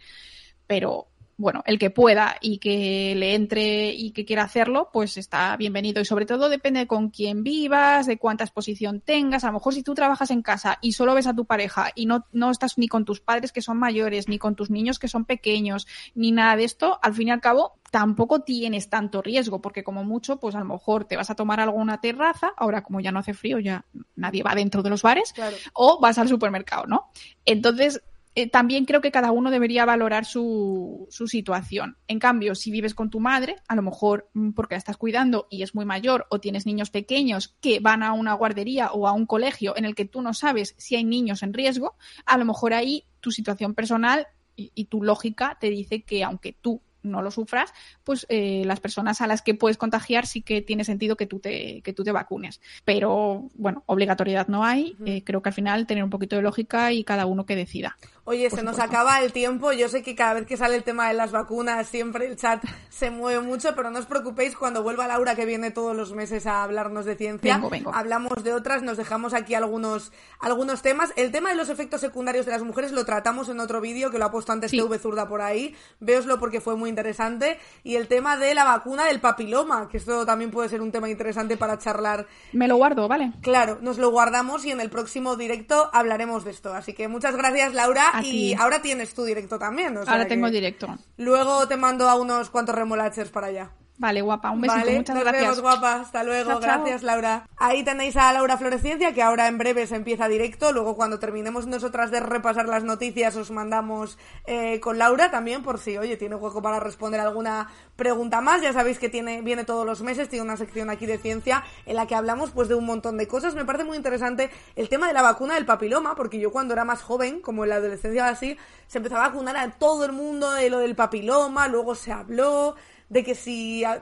[0.66, 1.08] Pero
[1.38, 6.00] bueno, el que pueda y que le entre y que quiera hacerlo, pues está bienvenido.
[6.00, 9.44] Y sobre todo depende con quién vivas, de cuánta exposición tengas.
[9.44, 12.06] A lo mejor si tú trabajas en casa y solo ves a tu pareja y
[12.06, 15.08] no, no estás ni con tus padres que son mayores, ni con tus niños que
[15.08, 19.60] son pequeños, ni nada de esto, al fin y al cabo tampoco tienes tanto riesgo,
[19.60, 22.52] porque como mucho, pues a lo mejor te vas a tomar algo en una terraza,
[22.56, 23.84] ahora como ya no hace frío, ya
[24.16, 25.34] nadie va dentro de los bares,
[25.72, 27.10] o vas al supermercado, ¿no?
[27.44, 28.02] Entonces,
[28.38, 31.96] eh, también creo que cada uno debería valorar su, su, situación.
[32.06, 35.46] En cambio, si vives con tu madre, a lo mejor mm, porque la estás cuidando
[35.50, 39.12] y es muy mayor, o tienes niños pequeños que van a una guardería o a
[39.12, 42.44] un colegio en el que tú no sabes si hay niños en riesgo, a lo
[42.44, 47.30] mejor ahí tu situación personal y tu lógica te dice que aunque tú no lo
[47.30, 47.72] sufras,
[48.04, 51.38] pues eh, las personas a las que puedes contagiar sí que tiene sentido que tú
[51.38, 52.60] te, que tú te vacunes.
[52.84, 54.96] Pero bueno, obligatoriedad no hay.
[55.06, 57.96] Eh, creo que al final tener un poquito de lógica y cada uno que decida.
[58.28, 59.70] Oye, se nos acaba el tiempo.
[59.70, 62.60] Yo sé que cada vez que sale el tema de las vacunas siempre el chat
[62.88, 66.44] se mueve mucho, pero no os preocupéis cuando vuelva Laura que viene todos los meses
[66.48, 67.62] a hablarnos de ciencia.
[67.92, 70.10] Hablamos de otras, nos dejamos aquí algunos,
[70.40, 71.12] algunos temas.
[71.14, 74.18] El tema de los efectos secundarios de las mujeres lo tratamos en otro vídeo que
[74.18, 75.76] lo ha puesto antes TV Zurda por ahí.
[76.00, 77.60] Veoslo porque fue muy interesante.
[77.84, 81.08] Y el tema de la vacuna del papiloma, que esto también puede ser un tema
[81.08, 82.26] interesante para charlar.
[82.52, 83.34] Me lo guardo, ¿vale?
[83.40, 86.74] Claro, nos lo guardamos y en el próximo directo hablaremos de esto.
[86.74, 88.15] Así que muchas gracias, Laura.
[88.22, 89.96] Y ahora tienes tu directo también.
[89.96, 90.88] ahora tengo directo.
[91.16, 93.70] Luego te mando a unos cuantos remolachers para allá.
[93.98, 95.42] Vale, guapa, un besito, muchas gracias.
[95.42, 97.48] Vemos, guapa, hasta luego, gracias Laura.
[97.56, 101.66] Ahí tenéis a Laura Floresciencia, que ahora en breve se empieza directo, luego cuando terminemos
[101.66, 106.34] nosotras de repasar las noticias os mandamos eh, con Laura también, por si, oye, tiene
[106.34, 110.44] hueco para responder alguna pregunta más, ya sabéis que tiene, viene todos los meses, tiene
[110.44, 113.54] una sección aquí de ciencia en la que hablamos pues de un montón de cosas,
[113.54, 116.84] me parece muy interesante el tema de la vacuna del papiloma, porque yo cuando era
[116.84, 120.50] más joven, como en la adolescencia así, se empezó a vacunar a todo el mundo
[120.52, 122.76] de lo del papiloma, luego se habló
[123.08, 124.00] de que si a,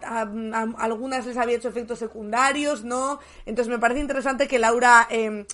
[0.79, 3.21] algunas les había hecho efectos secundarios, ¿no?
[3.47, 5.45] Entonces me parece interesante que Laura em,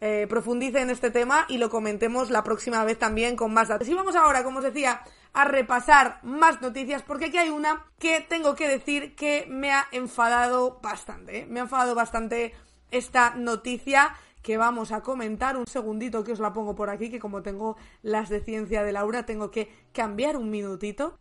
[0.00, 3.88] eh, profundice en este tema y lo comentemos la próxima vez también con más datos.
[3.88, 5.02] Y vamos ahora, como os decía,
[5.32, 9.86] a repasar más noticias porque aquí hay una que tengo que decir que me ha
[9.92, 11.40] enfadado bastante.
[11.40, 11.46] ¿eh?
[11.48, 12.54] Me ha enfadado bastante
[12.90, 15.56] esta noticia que vamos a comentar.
[15.56, 18.92] Un segundito que os la pongo por aquí, que como tengo las de ciencia de
[18.92, 21.18] Laura, tengo que cambiar un minutito.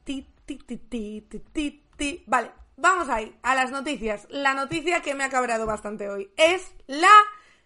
[2.26, 4.28] Vale, vamos ahí, a las noticias.
[4.30, 7.14] La noticia que me ha cabreado bastante hoy es la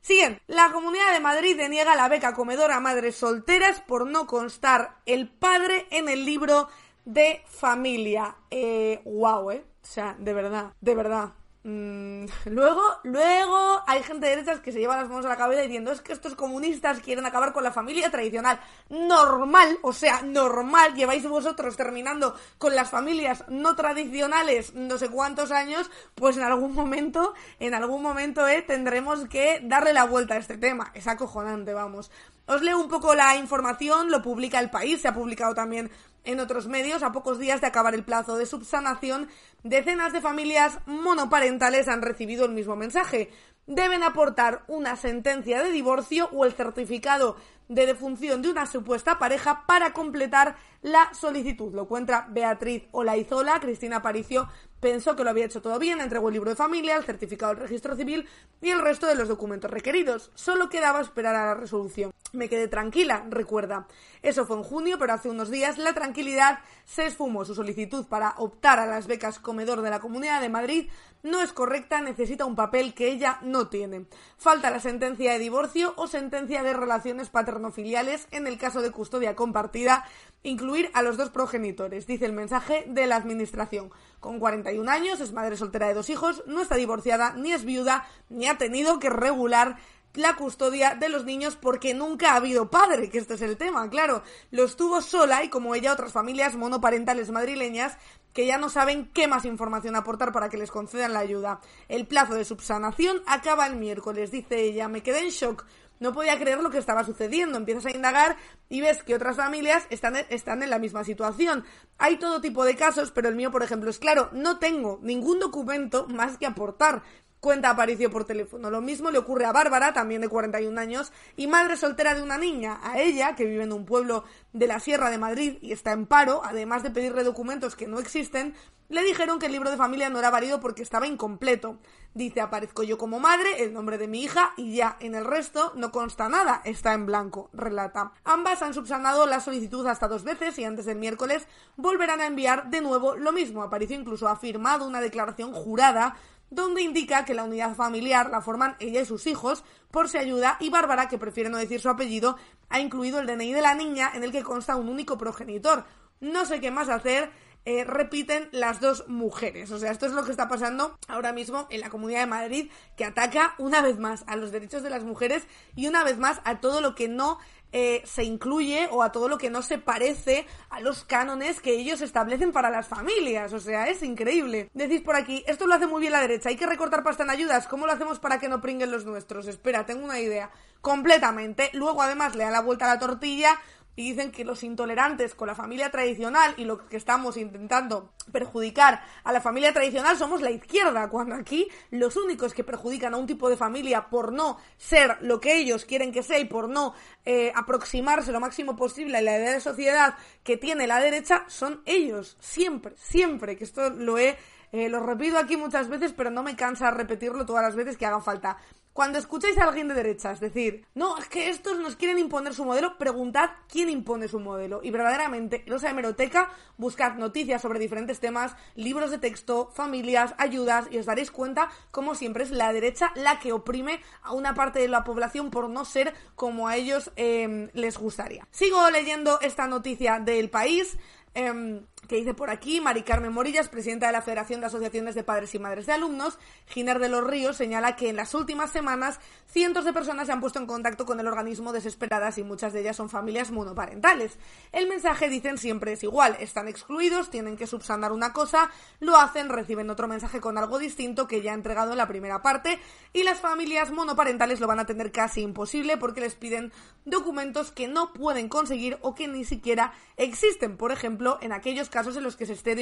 [0.02, 0.42] siguiente.
[0.48, 5.30] La Comunidad de Madrid deniega la beca comedora a madres solteras por no constar el
[5.30, 6.68] padre en el libro
[7.06, 8.36] de familia.
[8.52, 9.66] Eh, wow, eh.
[9.82, 11.34] O sea, de verdad, de verdad.
[11.70, 15.64] Mm, luego, luego hay gente de derechas que se lleva las manos a la cabeza
[15.64, 18.58] diciendo es que estos comunistas quieren acabar con la familia tradicional.
[18.88, 25.52] Normal, o sea, normal, lleváis vosotros terminando con las familias no tradicionales no sé cuántos
[25.52, 30.38] años, pues en algún momento, en algún momento eh, tendremos que darle la vuelta a
[30.38, 30.92] este tema.
[30.94, 32.10] Es acojonante, vamos.
[32.46, 35.92] Os leo un poco la información, lo publica el país, se ha publicado también
[36.28, 39.30] en otros medios, a pocos días de acabar el plazo de subsanación,
[39.64, 43.32] decenas de familias monoparentales han recibido el mismo mensaje.
[43.66, 47.38] Deben aportar una sentencia de divorcio o el certificado
[47.70, 51.74] de defunción de una supuesta pareja para completar la solicitud.
[51.74, 54.50] Lo cuenta Beatriz Olaizola, Cristina Paricio
[54.80, 57.64] pensó que lo había hecho todo bien, entregó el libro de familia, el certificado del
[57.64, 58.28] registro civil
[58.62, 60.32] y el resto de los documentos requeridos.
[60.36, 62.12] Solo quedaba esperar a la resolución.
[62.34, 63.88] Me quedé tranquila, recuerda.
[64.22, 67.46] Eso fue en junio, pero hace unos días la tranquilidad se esfumó.
[67.46, 70.90] Su solicitud para optar a las becas comedor de la Comunidad de Madrid
[71.24, 74.06] no es correcta, necesita un papel que ella no tiene.
[74.38, 79.36] Falta la sentencia de divorcio o sentencia de relaciones paternofiliales en el caso de custodia
[79.36, 80.06] compartida,
[80.44, 83.92] incluir a los dos progenitores, dice el mensaje de la Administración.
[84.20, 88.08] Con 41 años, es madre soltera de dos hijos, no está divorciada, ni es viuda,
[88.30, 89.78] ni ha tenido que regular
[90.18, 93.88] la custodia de los niños porque nunca ha habido padre, que este es el tema,
[93.90, 94.24] claro.
[94.52, 97.98] Lo estuvo sola y como ella otras familias monoparentales madrileñas
[98.38, 101.60] que ya no saben qué más información aportar para que les concedan la ayuda.
[101.88, 104.88] El plazo de subsanación acaba el miércoles, dice ella.
[104.88, 105.66] Me quedé en shock.
[106.00, 107.58] No podía creer lo que estaba sucediendo.
[107.58, 108.38] Empiezas a indagar
[108.70, 111.66] y ves que otras familias están, están en la misma situación.
[111.98, 115.40] Hay todo tipo de casos, pero el mío, por ejemplo, es claro, no tengo ningún
[115.40, 117.02] documento más que aportar.
[117.40, 118.72] Cuenta Aparicio por teléfono.
[118.72, 122.38] Lo mismo le ocurre a Bárbara, también de 41 años, y madre soltera de una
[122.38, 122.80] niña.
[122.82, 124.24] A ella, que vive en un pueblo
[124.54, 128.00] de la Sierra de Madrid y está en paro, además de pedirle documentos que no
[128.00, 128.56] existen,
[128.90, 131.78] le dijeron que el libro de familia no era válido porque estaba incompleto.
[132.14, 135.74] Dice, aparezco yo como madre, el nombre de mi hija y ya en el resto
[135.76, 138.14] no consta nada, está en blanco, relata.
[138.24, 142.70] Ambas han subsanado la solicitud hasta dos veces y antes del miércoles volverán a enviar
[142.70, 143.62] de nuevo lo mismo.
[143.62, 146.16] Aparicio incluso ha firmado una declaración jurada
[146.50, 150.58] donde indica que la unidad familiar la forman ella y sus hijos por si ayuda
[150.60, 152.38] y Bárbara, que prefiere no decir su apellido,
[152.70, 155.86] ha incluido el DNI de la niña en el que consta un único progenitor.
[156.20, 157.32] No sé qué más hacer
[157.70, 159.72] eh, repiten las dos mujeres.
[159.72, 162.72] O sea, esto es lo que está pasando ahora mismo en la Comunidad de Madrid,
[162.96, 165.46] que ataca una vez más a los derechos de las mujeres
[165.76, 167.40] y una vez más a todo lo que no
[167.72, 171.76] eh, se incluye o a todo lo que no se parece a los cánones que
[171.76, 173.54] ellos establecen para las familias.
[173.54, 174.70] O sea, es increíble.
[174.74, 177.30] Decís por aquí, esto lo hace muy bien la derecha, hay que recortar pasta en
[177.30, 177.68] ayudas.
[177.68, 179.48] ¿Cómo lo hacemos para que no pringuen los nuestros?
[179.48, 180.50] Espera, tengo una idea.
[180.82, 181.70] Completamente.
[181.74, 183.60] Luego, además, le da la vuelta a la tortilla
[183.98, 189.02] y dicen que los intolerantes con la familia tradicional y lo que estamos intentando perjudicar
[189.24, 193.26] a la familia tradicional somos la izquierda, cuando aquí los únicos que perjudican a un
[193.26, 196.94] tipo de familia por no ser lo que ellos quieren que sea y por no
[197.26, 201.82] eh, aproximarse lo máximo posible a la idea de sociedad que tiene la derecha son
[201.86, 204.38] ellos, siempre, siempre, que esto lo he...
[204.74, 208.06] Eh, lo repito aquí muchas veces, pero no me cansa repetirlo todas las veces que
[208.06, 208.58] haga falta.
[208.98, 212.56] Cuando escucháis a alguien de derecha, es decir, no, es que estos nos quieren imponer
[212.56, 214.80] su modelo, preguntad quién impone su modelo.
[214.82, 220.88] Y verdaderamente, en esa hemeroteca, buscad noticias sobre diferentes temas, libros de texto, familias, ayudas,
[220.90, 224.80] y os daréis cuenta, como siempre, es la derecha la que oprime a una parte
[224.80, 228.48] de la población por no ser como a ellos em, les gustaría.
[228.50, 230.98] Sigo leyendo esta noticia del país.
[231.36, 235.24] Em, que dice por aquí, Mari Carmen Morillas, presidenta de la Federación de Asociaciones de
[235.24, 236.38] Padres y Madres de Alumnos,
[236.68, 240.40] Giner de los Ríos, señala que en las últimas semanas cientos de personas se han
[240.40, 244.38] puesto en contacto con el organismo desesperadas y muchas de ellas son familias monoparentales.
[244.72, 248.70] El mensaje, dicen, siempre es igual, están excluidos, tienen que subsanar una cosa,
[249.00, 252.42] lo hacen, reciben otro mensaje con algo distinto que ya ha entregado en la primera
[252.42, 252.80] parte
[253.12, 256.72] y las familias monoparentales lo van a tener casi imposible porque les piden
[257.06, 260.78] documentos que no pueden conseguir o que ni siquiera existen.
[260.78, 262.76] Por ejemplo, en aquellos en los que se esté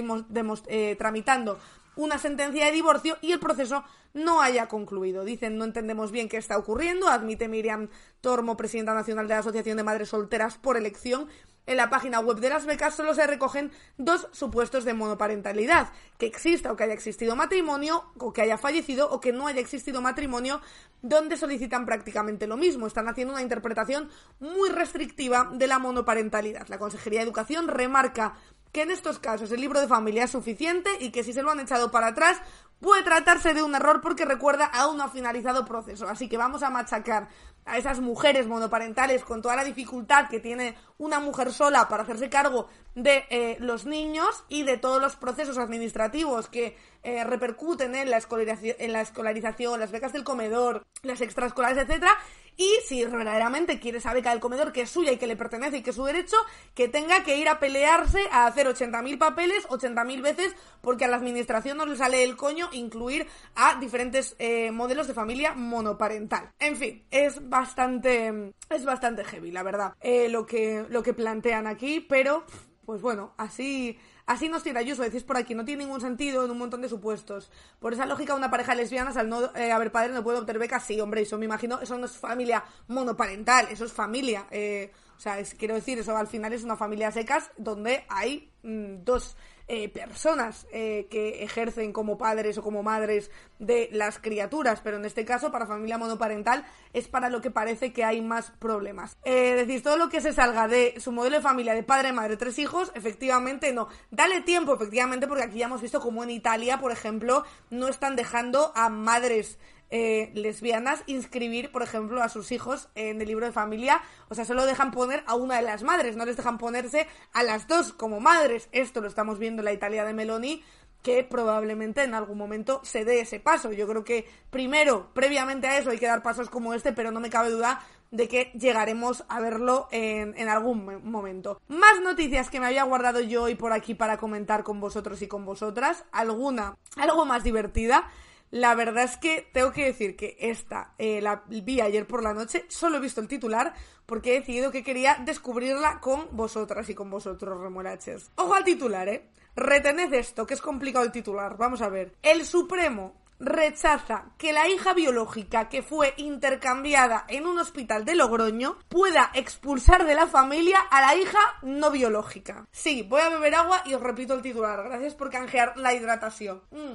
[0.67, 1.57] eh, tramitando
[1.95, 5.23] una sentencia de divorcio y el proceso no haya concluido.
[5.23, 7.89] Dicen, no entendemos bien qué está ocurriendo, admite Miriam
[8.19, 11.29] Tormo, presidenta nacional de la Asociación de Madres Solteras por Elección,
[11.67, 15.89] en la página web de las becas solo se recogen dos supuestos de monoparentalidad,
[16.19, 19.61] que exista o que haya existido matrimonio, o que haya fallecido, o que no haya
[19.61, 20.61] existido matrimonio,
[21.01, 22.85] donde solicitan prácticamente lo mismo.
[22.85, 24.09] Están haciendo una interpretación
[24.39, 26.67] muy restrictiva de la monoparentalidad.
[26.67, 28.35] La Consejería de Educación remarca
[28.75, 31.49] que en estos casos el libro de familia es suficiente y que si se lo
[31.49, 32.41] han echado para atrás
[32.81, 36.09] puede tratarse de un error porque recuerda a un finalizado proceso.
[36.09, 37.29] Así que vamos a machacar
[37.63, 42.29] a esas mujeres monoparentales con toda la dificultad que tiene una mujer sola para hacerse
[42.29, 48.09] cargo de eh, los niños y de todos los procesos administrativos que eh, repercuten en
[48.09, 52.11] la, escolarización, en la escolarización, las becas del comedor, las extraescolares, etcétera,
[52.57, 55.77] y si verdaderamente quiere esa beca del comedor que es suya y que le pertenece
[55.77, 56.37] y que es su derecho,
[56.73, 61.17] que tenga que ir a pelearse a hacer 80.000 papeles 80.000 veces porque a la
[61.17, 66.51] administración no le sale el coño incluir a diferentes eh, modelos de familia monoparental.
[66.59, 71.67] En fin, es bastante es bastante heavy, la verdad, eh, lo que lo que plantean
[71.67, 72.45] aquí, pero
[72.85, 76.51] pues bueno, así Así nos tiene Ayuso, decís por aquí, no tiene ningún sentido en
[76.51, 77.51] un montón de supuestos.
[77.79, 80.59] Por esa lógica, una pareja de lesbianas al no eh, haber padre no puede obtener
[80.59, 80.83] becas.
[80.83, 84.47] Sí, hombre, eso me imagino, eso no es familia monoparental, eso es familia.
[84.49, 89.03] Eh, o sea, quiero decir, eso al final es una familia secas donde hay mm,
[89.03, 94.97] dos eh, personas eh, que ejercen como padres o como madres de las criaturas, pero
[94.97, 99.17] en este caso para familia monoparental es para lo que parece que hay más problemas.
[99.23, 102.37] Eh, decís, todo lo que se salga de su modelo de familia de padre, madre,
[102.37, 103.87] tres hijos, efectivamente no.
[104.11, 108.15] Dale tiempo, efectivamente, porque aquí ya hemos visto como en Italia, por ejemplo, no están
[108.15, 109.57] dejando a madres
[109.97, 114.01] eh, lesbianas inscribir, por ejemplo, a sus hijos en el libro de familia.
[114.27, 117.43] O sea, solo dejan poner a una de las madres, no les dejan ponerse a
[117.43, 118.67] las dos como madres.
[118.73, 120.61] Esto lo estamos viendo en la Italia de Meloni,
[121.01, 123.71] que probablemente en algún momento se dé ese paso.
[123.71, 127.21] Yo creo que primero, previamente a eso, hay que dar pasos como este, pero no
[127.21, 127.79] me cabe duda
[128.11, 131.61] de que llegaremos a verlo en, en, algún momento.
[131.69, 135.27] Más noticias que me había guardado yo hoy por aquí para comentar con vosotros y
[135.29, 136.03] con vosotras.
[136.11, 138.09] Alguna, algo más divertida.
[138.55, 142.33] La verdad es que tengo que decir que esta eh, la vi ayer por la
[142.33, 143.73] noche, solo he visto el titular
[144.05, 148.31] porque he decidido que quería descubrirla con vosotras y con vosotros, remolaches.
[148.35, 149.27] Ojo al titular, ¿eh?
[149.57, 151.57] Retened esto, que es complicado el titular.
[151.57, 152.15] Vamos a ver.
[152.21, 158.77] El Supremo rechaza que la hija biológica que fue intercambiada en un hospital de Logroño
[158.87, 162.65] pueda expulsar de la familia a la hija no biológica.
[162.71, 164.81] Sí, voy a beber agua y os repito el titular.
[164.81, 166.61] Gracias por canjear la hidratación.
[166.71, 166.93] Mm.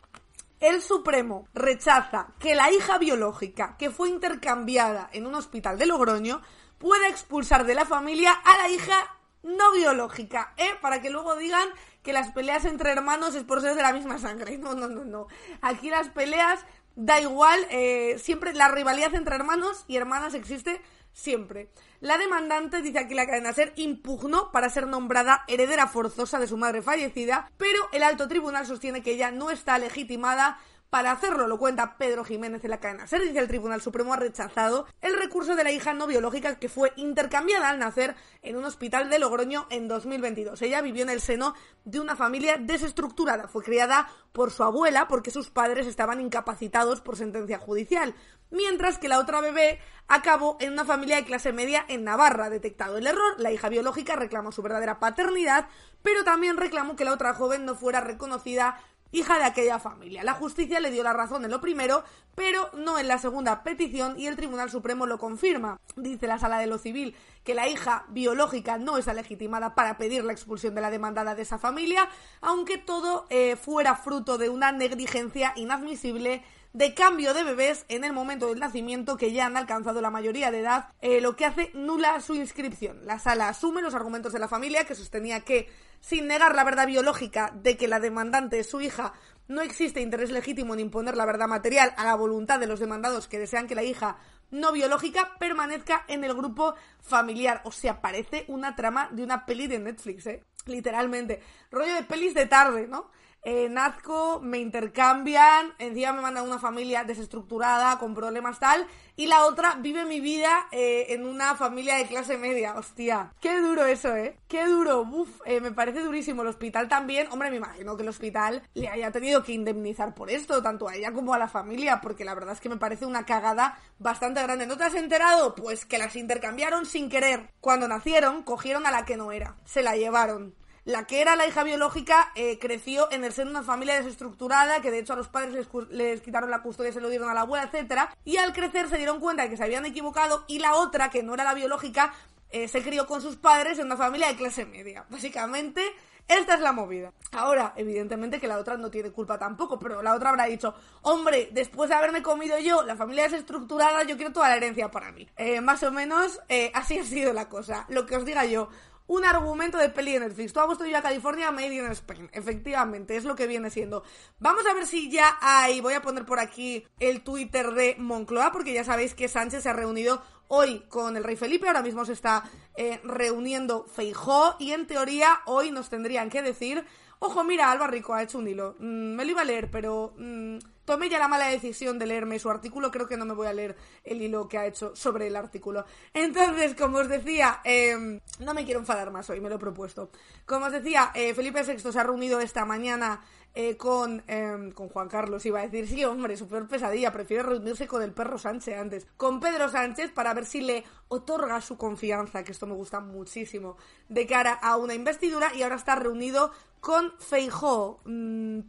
[0.60, 6.42] El Supremo rechaza que la hija biológica que fue intercambiada en un hospital de Logroño
[6.76, 10.68] pueda expulsar de la familia a la hija no biológica, ¿eh?
[10.82, 11.66] Para que luego digan
[12.02, 14.58] que las peleas entre hermanos es por ser de la misma sangre.
[14.58, 15.28] No, no, no, no.
[15.62, 16.60] Aquí las peleas
[16.94, 20.82] da igual, eh, siempre la rivalidad entre hermanos y hermanas existe
[21.12, 21.70] siempre.
[22.00, 26.56] La demandante dice aquí la cadena ser impugnó para ser nombrada heredera forzosa de su
[26.56, 30.58] madre fallecida, pero el alto tribunal sostiene que ella no está legitimada
[30.90, 34.16] para hacerlo, lo cuenta Pedro Jiménez en la cadena SER, dice el Tribunal Supremo ha
[34.16, 38.64] rechazado el recurso de la hija no biológica que fue intercambiada al nacer en un
[38.64, 40.60] hospital de Logroño en 2022.
[40.62, 41.54] Ella vivió en el seno
[41.84, 47.16] de una familia desestructurada, fue criada por su abuela porque sus padres estaban incapacitados por
[47.16, 48.16] sentencia judicial,
[48.50, 52.50] mientras que la otra bebé acabó en una familia de clase media en Navarra.
[52.50, 55.68] Detectado el error, la hija biológica reclamó su verdadera paternidad,
[56.02, 58.78] pero también reclamó que la otra joven no fuera reconocida
[59.12, 60.22] hija de aquella familia.
[60.24, 64.18] La justicia le dio la razón en lo primero, pero no en la segunda petición
[64.18, 65.80] y el Tribunal Supremo lo confirma.
[65.96, 70.24] Dice la Sala de lo Civil que la hija biológica no está legitimada para pedir
[70.24, 72.08] la expulsión de la demandada de esa familia,
[72.40, 76.42] aunque todo eh, fuera fruto de una negligencia inadmisible
[76.72, 80.50] de cambio de bebés en el momento del nacimiento que ya han alcanzado la mayoría
[80.50, 83.04] de edad, eh, lo que hace nula su inscripción.
[83.04, 85.68] La sala asume los argumentos de la familia que sostenía que,
[86.00, 89.14] sin negar la verdad biológica de que la demandante, su hija,
[89.48, 93.26] no existe interés legítimo en imponer la verdad material a la voluntad de los demandados
[93.26, 94.18] que desean que la hija
[94.52, 97.60] no biológica permanezca en el grupo familiar.
[97.64, 100.44] O sea, parece una trama de una peli de Netflix, ¿eh?
[100.66, 101.40] Literalmente.
[101.70, 103.10] Rollo de pelis de tarde, ¿no?
[103.42, 108.86] Eh, nazco, me intercambian, encima me mandan una familia desestructurada, con problemas tal,
[109.16, 112.74] y la otra vive mi vida eh, en una familia de clase media.
[112.74, 114.38] Hostia, qué duro eso, ¿eh?
[114.48, 116.42] Qué duro, Uf, eh, me parece durísimo.
[116.42, 120.30] El hospital también, hombre, me imagino que el hospital le haya tenido que indemnizar por
[120.30, 123.06] esto, tanto a ella como a la familia, porque la verdad es que me parece
[123.06, 124.66] una cagada bastante grande.
[124.66, 125.54] ¿No te has enterado?
[125.54, 127.50] Pues que las intercambiaron sin querer.
[127.60, 130.54] Cuando nacieron, cogieron a la que no era, se la llevaron.
[130.90, 134.82] La que era la hija biológica eh, creció en el seno de una familia desestructurada,
[134.82, 137.42] que de hecho a los padres les, quitaron la custodia, se lo dieron a la
[137.42, 140.74] abuela, etcétera, y al crecer se dieron cuenta de que se habían equivocado y la
[140.74, 142.12] otra, que no era la biológica,
[142.50, 145.06] eh, se crió con sus padres en una familia de clase media.
[145.08, 145.80] Básicamente,
[146.26, 147.12] esta es la movida.
[147.30, 151.50] Ahora, evidentemente que la otra no tiene culpa tampoco, pero la otra habrá dicho, hombre,
[151.52, 155.28] después de haberme comido yo la familia desestructurada, yo quiero toda la herencia para mí.
[155.36, 156.40] Eh, más o menos
[156.74, 157.86] así ha sido la cosa.
[157.88, 158.68] Lo que os diga yo,
[159.10, 160.52] un argumento de peli de Netflix.
[160.52, 162.30] Tú has puesto ya California, Made in Spain.
[162.32, 164.04] Efectivamente, es lo que viene siendo.
[164.38, 165.80] Vamos a ver si ya hay.
[165.80, 169.68] Voy a poner por aquí el Twitter de Moncloa, porque ya sabéis que Sánchez se
[169.68, 171.66] ha reunido hoy con el rey Felipe.
[171.66, 172.44] Ahora mismo se está
[172.76, 174.54] eh, reuniendo Feijó.
[174.60, 176.86] Y en teoría, hoy nos tendrían que decir.
[177.20, 178.76] Ojo, mira, Alba Rico ha hecho un hilo.
[178.78, 180.14] Mm, me lo iba a leer, pero.
[180.16, 180.58] Mm,
[180.90, 183.52] tomé ya la mala decisión de leerme su artículo, creo que no me voy a
[183.52, 185.84] leer el hilo que ha hecho sobre el artículo.
[186.12, 190.10] Entonces, como os decía, em, no me quiero enfadar más hoy, me lo he propuesto.
[190.46, 193.20] Como os decía, eh, Felipe VI se ha reunido esta mañana
[193.54, 197.42] eh, con, em, con Juan Carlos, iba a decir, sí, hombre, su peor pesadilla, prefiere
[197.42, 201.76] reunirse con el perro Sánchez antes, con Pedro Sánchez para ver si le otorga su
[201.76, 203.76] confianza, que esto me gusta muchísimo,
[204.08, 208.00] de cara a una investidura y ahora está reunido con Feijó.
[208.04, 208.60] Mm,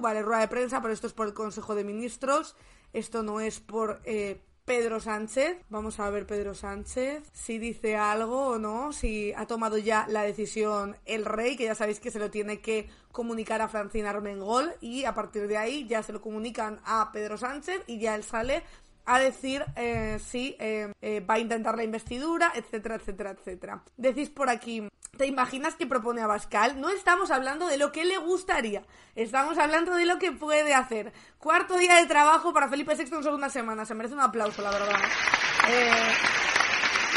[0.00, 2.54] vale, rueda de prensa, pero esto es por el Consejo de Ministros,
[2.92, 5.56] esto no es por eh, Pedro Sánchez.
[5.70, 10.24] Vamos a ver Pedro Sánchez si dice algo o no, si ha tomado ya la
[10.24, 14.74] decisión el rey, que ya sabéis que se lo tiene que comunicar a Francina Armengol
[14.82, 18.24] y a partir de ahí ya se lo comunican a Pedro Sánchez y ya él
[18.24, 18.62] sale
[19.08, 23.82] a decir eh, si eh, eh, va a intentar la investidura, etcétera, etcétera, etcétera.
[23.96, 24.86] Decís por aquí,
[25.16, 26.78] ¿te imaginas que propone a Bascal?
[26.78, 28.82] No estamos hablando de lo que le gustaría,
[29.14, 31.14] estamos hablando de lo que puede hacer.
[31.38, 34.60] Cuarto día de trabajo para Felipe VI en solo una semana, se merece un aplauso,
[34.60, 34.98] la verdad.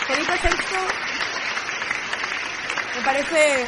[0.08, 0.78] Felipe VI
[2.96, 3.68] me parece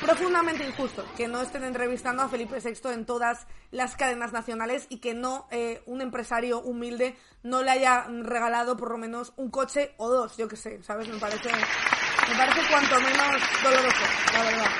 [0.00, 4.98] profundamente injusto que no estén entrevistando a Felipe VI en todas las cadenas nacionales y
[4.98, 9.94] que no eh, un empresario humilde no le haya regalado por lo menos un coche
[9.98, 11.08] o dos, yo que sé, ¿sabes?
[11.08, 14.70] Me parece, me parece cuanto menos doloroso, la verdad.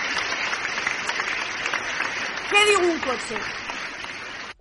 [2.51, 3.37] ¿Qué digo un coche?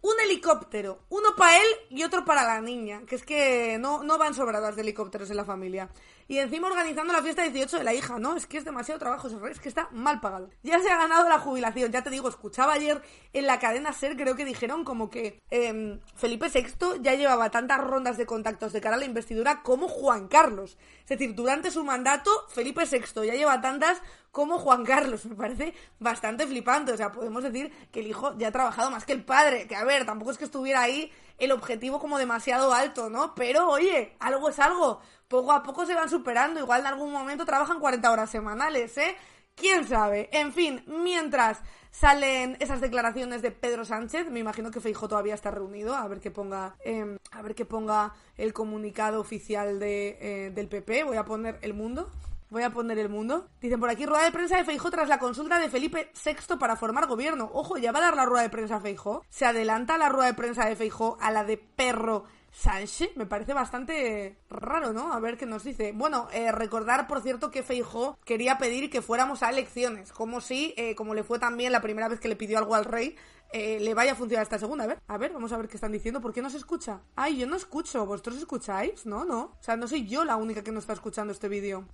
[0.01, 4.18] un helicóptero, uno para él y otro para la niña, que es que no, no
[4.18, 5.89] van sobradas de helicópteros en la familia.
[6.30, 8.36] Y encima organizando la fiesta 18 de la hija, ¿no?
[8.36, 10.51] Es que es demasiado trabajo, es que está mal pagado.
[10.61, 13.01] Ya se ha ganado la jubilación, ya te digo, escuchaba ayer
[13.34, 17.80] en la cadena SER, creo que dijeron como que em, Felipe VI ya llevaba tantas
[17.82, 20.77] rondas de contactos de cara a la investidura como Juan Carlos.
[21.01, 23.99] Es decir, durante su mandato, Felipe VI ya lleva tantas
[24.32, 25.25] como Juan Carlos.
[25.25, 26.91] Me parece bastante flipante.
[26.91, 29.67] O sea, podemos decir que el hijo ya ha trabajado más que el padre.
[29.67, 33.35] Que a ver, tampoco es que estuviera ahí el objetivo como demasiado alto, ¿no?
[33.35, 35.01] Pero oye, algo es algo.
[35.27, 36.59] Poco a poco se van superando.
[36.59, 39.15] Igual en algún momento trabajan 40 horas semanales, ¿eh?
[39.55, 40.29] ¿Quién sabe?
[40.31, 41.59] En fin, mientras
[41.91, 46.21] salen esas declaraciones de Pedro Sánchez, me imagino que Feijo todavía está reunido, a ver
[46.21, 51.03] que ponga, em, a ver que ponga el comunicado oficial de, eh, del PP.
[51.03, 52.09] Voy a poner el mundo.
[52.50, 53.47] Voy a poner el mundo.
[53.62, 56.76] Dicen por aquí, rueda de prensa de Feijo tras la consulta de Felipe VI para
[56.76, 57.47] formar gobierno.
[57.54, 59.24] Ojo, ya va a dar la rueda de prensa a Feijo.
[59.30, 63.16] Se adelanta la rueda de prensa de Feijo a la de Perro Sánchez.
[63.18, 65.14] Me parece bastante raro, ¿no?
[65.14, 65.91] A ver qué nos dice.
[65.93, 70.12] Bueno, eh, recordar, por cierto, que Feijo quería pedir que fuéramos a elecciones.
[70.12, 72.86] Como si, eh, como le fue también la primera vez que le pidió algo al
[72.86, 73.16] rey,
[73.52, 74.86] eh, le vaya a funcionar esta segunda.
[74.86, 76.20] A ver, a ver, vamos a ver qué están diciendo.
[76.20, 77.02] ¿Por qué no se escucha?
[77.16, 78.08] Ay, yo no escucho.
[78.08, 79.06] ¿Vosotros escucháis?
[79.06, 79.39] No, no.
[79.60, 81.86] O sea, no soy yo la única que no está escuchando este vídeo.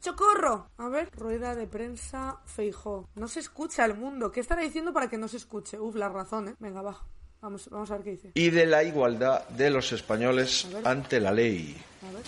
[0.00, 0.70] ¡Chocorro!
[0.78, 3.08] A ver, rueda de prensa Feijó.
[3.16, 4.30] No se escucha el mundo.
[4.30, 5.78] ¿Qué estará diciendo para que no se escuche?
[5.78, 6.54] Uf, la razón, ¿eh?
[6.58, 7.00] Venga, va.
[7.40, 8.30] Vamos, vamos a ver qué dice.
[8.34, 11.76] Y de la igualdad de los españoles ante la ley.
[12.08, 12.22] A ver.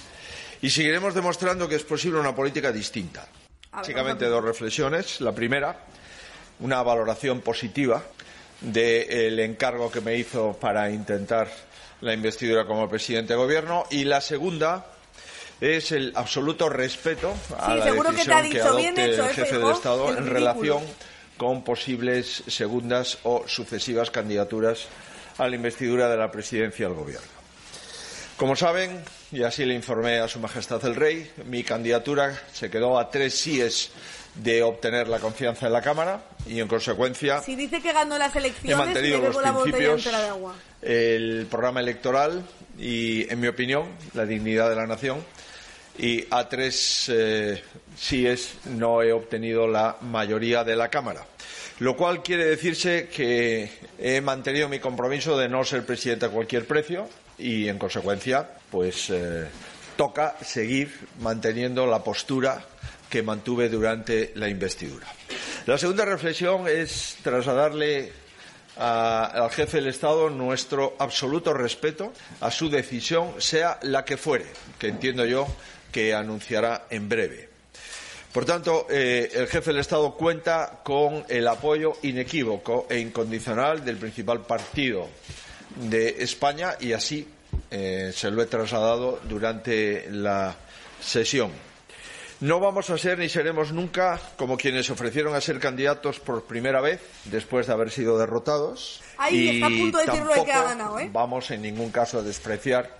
[0.62, 3.26] Y seguiremos demostrando que es posible una política distinta.
[3.72, 5.20] Básicamente dos reflexiones.
[5.20, 5.84] La primera,
[6.60, 8.02] una valoración positiva
[8.60, 11.48] del encargo que me hizo para intentar
[12.00, 13.84] la investidura como presidente de gobierno.
[13.90, 14.86] Y la segunda,
[15.60, 20.26] es el absoluto respeto a la decisión que, adopte el ¿eh, jefe del Estado en
[20.26, 20.82] relación
[21.36, 24.86] con posibles segundas o sucesivas candidaturas
[25.38, 27.28] a la investidura de la presidencia del Gobierno.
[28.36, 29.02] Como saben,
[29.32, 33.38] y así le informé a Su Majestad el Rey, mi candidatura se quedó a tres
[33.38, 33.90] síes
[34.34, 38.34] de obtener la confianza de la Cámara y, en consecuencia, si dice que ganó las
[38.34, 40.08] elecciones, he mantenido los principios,
[40.80, 42.42] el programa electoral
[42.78, 45.22] y, en mi opinión, la dignidad de la nación
[45.98, 47.62] y a tres eh,
[47.96, 51.26] síes no he obtenido la mayoría de la Cámara.
[51.80, 56.66] Lo cual quiere decirse que he mantenido mi compromiso de no ser presidente a cualquier
[56.66, 59.46] precio y, en consecuencia, pues eh,
[59.96, 62.62] toca seguir manteniendo la postura
[63.08, 65.06] que mantuve durante la investidura.
[65.66, 68.12] La segunda reflexión es trasladarle
[68.76, 74.46] al jefe del Estado nuestro absoluto respeto a su decisión, sea la que fuere,
[74.78, 75.46] que entiendo yo
[75.92, 77.48] que anunciará en breve.
[78.32, 83.96] Por tanto, eh, el jefe del Estado cuenta con el apoyo inequívoco e incondicional del
[83.96, 85.08] principal partido
[85.74, 87.26] de España y así
[87.70, 90.54] eh, se lo he trasladado durante la
[91.00, 91.50] sesión.
[92.40, 96.80] No vamos a ser ni seremos nunca como quienes ofrecieron a ser candidatos por primera
[96.80, 99.02] vez después de haber sido derrotados.
[99.30, 101.10] y tampoco ¿eh?
[101.12, 102.99] Vamos en ningún caso a despreciar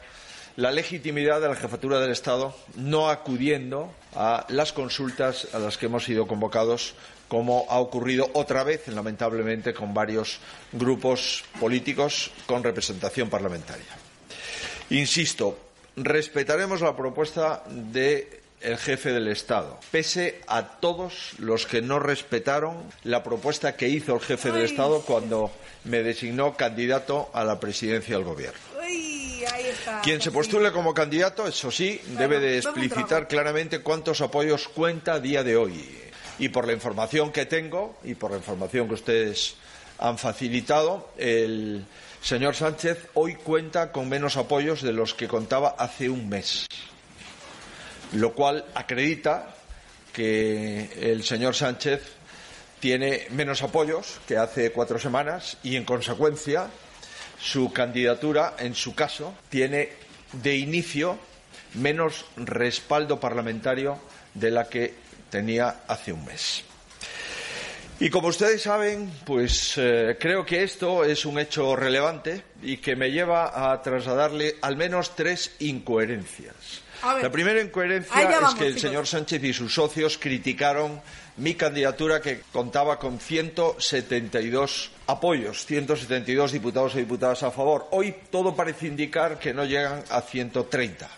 [0.56, 5.86] la legitimidad de la jefatura del Estado no acudiendo a las consultas a las que
[5.86, 6.94] hemos sido convocados,
[7.28, 10.40] como ha ocurrido otra vez, lamentablemente, con varios
[10.72, 13.86] grupos políticos con representación parlamentaria.
[14.90, 15.56] Insisto,
[15.96, 18.26] respetaremos la propuesta del
[18.78, 24.20] jefe del Estado, pese a todos los que no respetaron la propuesta que hizo el
[24.20, 25.52] jefe del Estado cuando
[25.84, 28.69] me designó candidato a la presidencia del Gobierno.
[30.02, 35.20] Quien se postule como candidato, eso sí, debe de explicitar claramente cuántos apoyos cuenta a
[35.20, 35.88] día de hoy.
[36.38, 39.56] Y por la información que tengo y por la información que ustedes
[39.98, 41.84] han facilitado, el
[42.22, 46.66] señor Sánchez hoy cuenta con menos apoyos de los que contaba hace un mes.
[48.12, 49.54] Lo cual acredita
[50.12, 52.02] que el señor Sánchez
[52.80, 56.68] tiene menos apoyos que hace cuatro semanas y, en consecuencia,
[57.40, 59.90] su candidatura, en su caso, tiene
[60.32, 61.18] de inicio
[61.74, 63.98] menos respaldo parlamentario
[64.34, 64.94] de la que
[65.30, 66.64] tenía hace un mes.
[67.98, 72.96] Y como ustedes saben, pues eh, creo que esto es un hecho relevante y que
[72.96, 76.80] me lleva a trasladarle al menos tres incoherencias.
[77.02, 81.00] La primera incoherencia es que el señor Sánchez y sus socios criticaron
[81.36, 87.88] mi candidatura que contaba con 172 apoyos, 172 diputados y diputadas a favor.
[87.92, 91.08] Hoy todo parece indicar que no llegan a 130.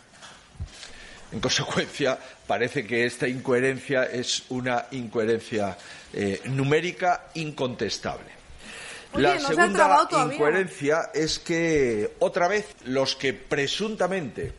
[1.33, 5.77] En consecuencia, parece que esta incoherencia es una incoherencia
[6.13, 8.43] eh, numérica incontestable.
[9.15, 14.53] La segunda incoherencia es que otra vez los que presuntamente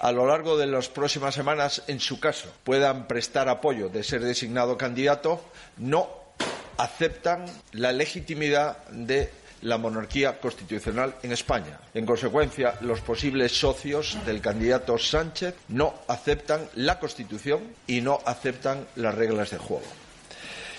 [0.00, 4.22] a lo largo de las próximas semanas, en su caso, puedan prestar apoyo de ser
[4.22, 5.44] designado candidato,
[5.76, 6.08] no
[6.78, 9.30] aceptan la legitimidad de
[9.62, 11.78] la monarquía constitucional en España.
[11.92, 18.86] En consecuencia, los posibles socios del candidato Sánchez no aceptan la Constitución y no aceptan
[18.96, 19.84] las reglas de juego.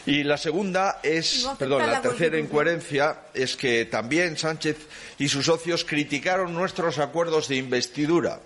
[0.07, 4.77] Y la segunda es, perdón, la, tercera incoherencia es que también Sánchez
[5.19, 8.39] y sus socios criticaron nuestros acuerdos de investidura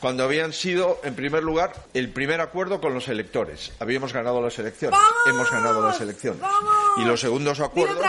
[0.00, 3.72] cuando habían sido, en primer lugar, el primer acuerdo con los electores.
[3.78, 4.98] Habíamos ganado las elecciones.
[5.26, 6.42] Hemos ganado las elecciones.
[6.96, 8.06] Y los segundos acuerdos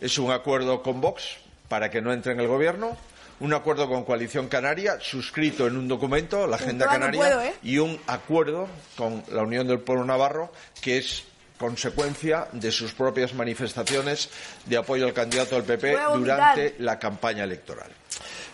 [0.00, 1.36] es un acuerdo con Vox
[1.68, 2.96] para que no entre en el gobierno,
[3.38, 7.54] un acuerdo con Coalición Canaria, suscrito en un documento, la Agenda Canaria, ¿eh?
[7.62, 10.52] y un acuerdo con la Unión del Pueblo Navarro,
[10.82, 11.24] que es
[11.58, 14.30] consecuencia de sus propias manifestaciones
[14.66, 17.90] de apoyo al candidato del PP durante la campaña electoral.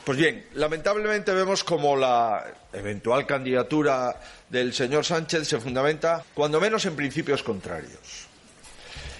[0.06, 4.14] Pues bien, lamentablemente vemos como la eventual candidatura
[4.48, 8.28] del señor Sánchez se fundamenta, cuando menos, en principios contrarios.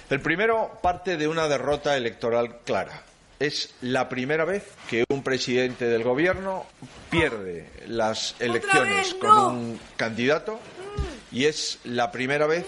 [0.09, 3.03] El primero parte de una derrota electoral clara.
[3.41, 6.67] Es la primera vez que un presidente del gobierno
[7.11, 10.61] pierde las elecciones con un candidato
[11.33, 12.65] y es la primera vez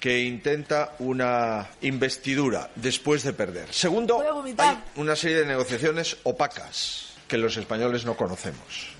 [0.00, 3.70] que intenta una investidura después de perder.
[3.70, 4.24] Segundo,
[4.56, 8.90] hay una serie de negociaciones opacas que los españoles no conocemos.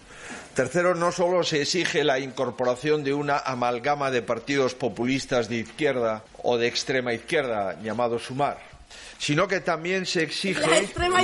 [0.55, 6.24] Tercero, no solo se exige la incorporación de una amalgama de partidos populistas de izquierda
[6.43, 8.59] o de extrema izquierda, llamado Sumar,
[9.18, 10.61] sino que también se exige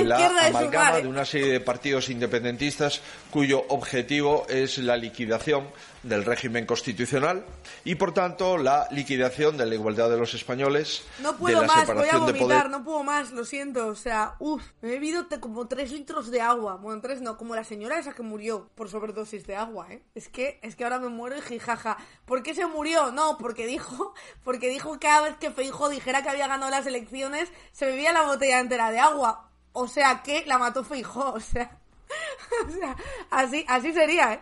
[0.03, 3.01] la, amalgama de una serie de partidos independentistas
[3.31, 5.67] cuyo objetivo es la liquidación
[6.03, 7.45] del régimen constitucional
[7.83, 11.03] y, por tanto, la liquidación de la igualdad de los españoles.
[11.19, 13.87] No puedo más, voy a vomitar, no puedo más, lo siento.
[13.87, 16.75] O sea, uff, me he bebido como tres litros de agua.
[16.77, 20.03] Bueno, tres no, como la señora esa que murió por sobredosis de agua, ¿eh?
[20.15, 21.97] Es que, es que ahora me muero y jijaja.
[22.25, 23.11] ¿Por qué se murió?
[23.11, 26.85] No, porque dijo, porque dijo que cada vez que Feijo dijera que había ganado las
[26.85, 29.49] elecciones, se bebía la botella entera de agua.
[29.73, 31.79] O sea que la mató Feijo, o sea.
[32.67, 32.95] o sea,
[33.29, 34.39] así, así sería, ¿eh?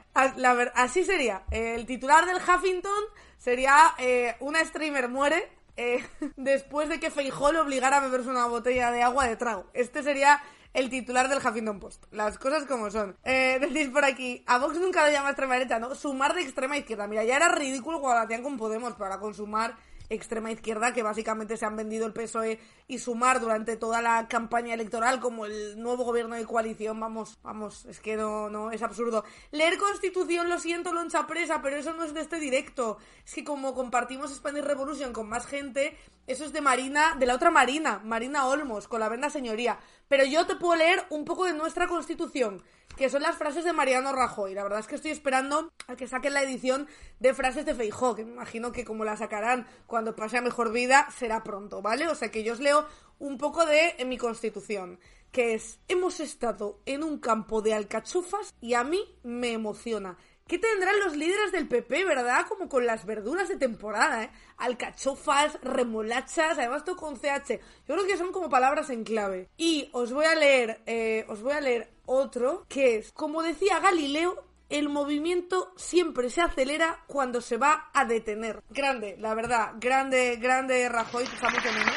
[0.76, 1.43] así sería.
[1.51, 3.03] El titular del Huffington
[3.38, 6.05] sería eh, una streamer muere eh,
[6.36, 9.66] después de que Feijó le obligara a beberse una botella de agua de trago.
[9.74, 10.41] Este sería
[10.74, 12.03] el titular del Huffington Post.
[12.11, 13.18] Las cosas como son.
[13.24, 15.95] Eh, decís por aquí, a Vox nunca le llama extrema derecha, ¿no?
[15.95, 17.07] Sumar de extrema izquierda.
[17.07, 19.76] Mira, ya era ridículo cuando la hacían con Podemos, para consumar
[20.10, 24.74] extrema izquierda que básicamente se han vendido el PSOE y Sumar durante toda la campaña
[24.74, 26.99] electoral como el nuevo gobierno de coalición.
[26.99, 29.24] Vamos, vamos, es que no, no, es absurdo.
[29.51, 32.97] Leer Constitución, lo siento, loncha presa, pero eso no es de este directo.
[33.26, 35.97] Es que como compartimos Spanish Revolution con más gente,
[36.28, 39.80] eso es de Marina, de la otra Marina, Marina Olmos, con la venda señoría.
[40.08, 42.64] Pero yo te puedo leer un poco de nuestra Constitución
[42.96, 44.54] que son las frases de Mariano Rajoy.
[44.54, 46.88] La verdad es que estoy esperando a que saquen la edición
[47.20, 50.72] de frases de Feijó, que me imagino que como la sacarán cuando pase a mejor
[50.72, 52.08] vida, será pronto, ¿vale?
[52.08, 52.86] O sea que yo os leo
[53.20, 55.00] un poco de mi constitución,
[55.32, 60.18] que es, hemos estado en un campo de alcachofas y a mí me emociona.
[60.48, 62.46] ¿Qué tendrán los líderes del PP, verdad?
[62.48, 64.30] Como con las verduras de temporada, ¿eh?
[64.58, 67.60] Alcachofas, remolachas, además todo con CH.
[67.88, 69.50] Yo creo que son como palabras en clave.
[69.58, 73.80] Y os voy a leer, eh, os voy a leer otro, que es, como decía
[73.80, 78.62] Galileo, el movimiento siempre se acelera cuando se va a detener.
[78.70, 81.96] Grande, la verdad, grande, grande Rajoy, que estamos en menos.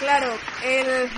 [0.00, 1.08] Claro, el,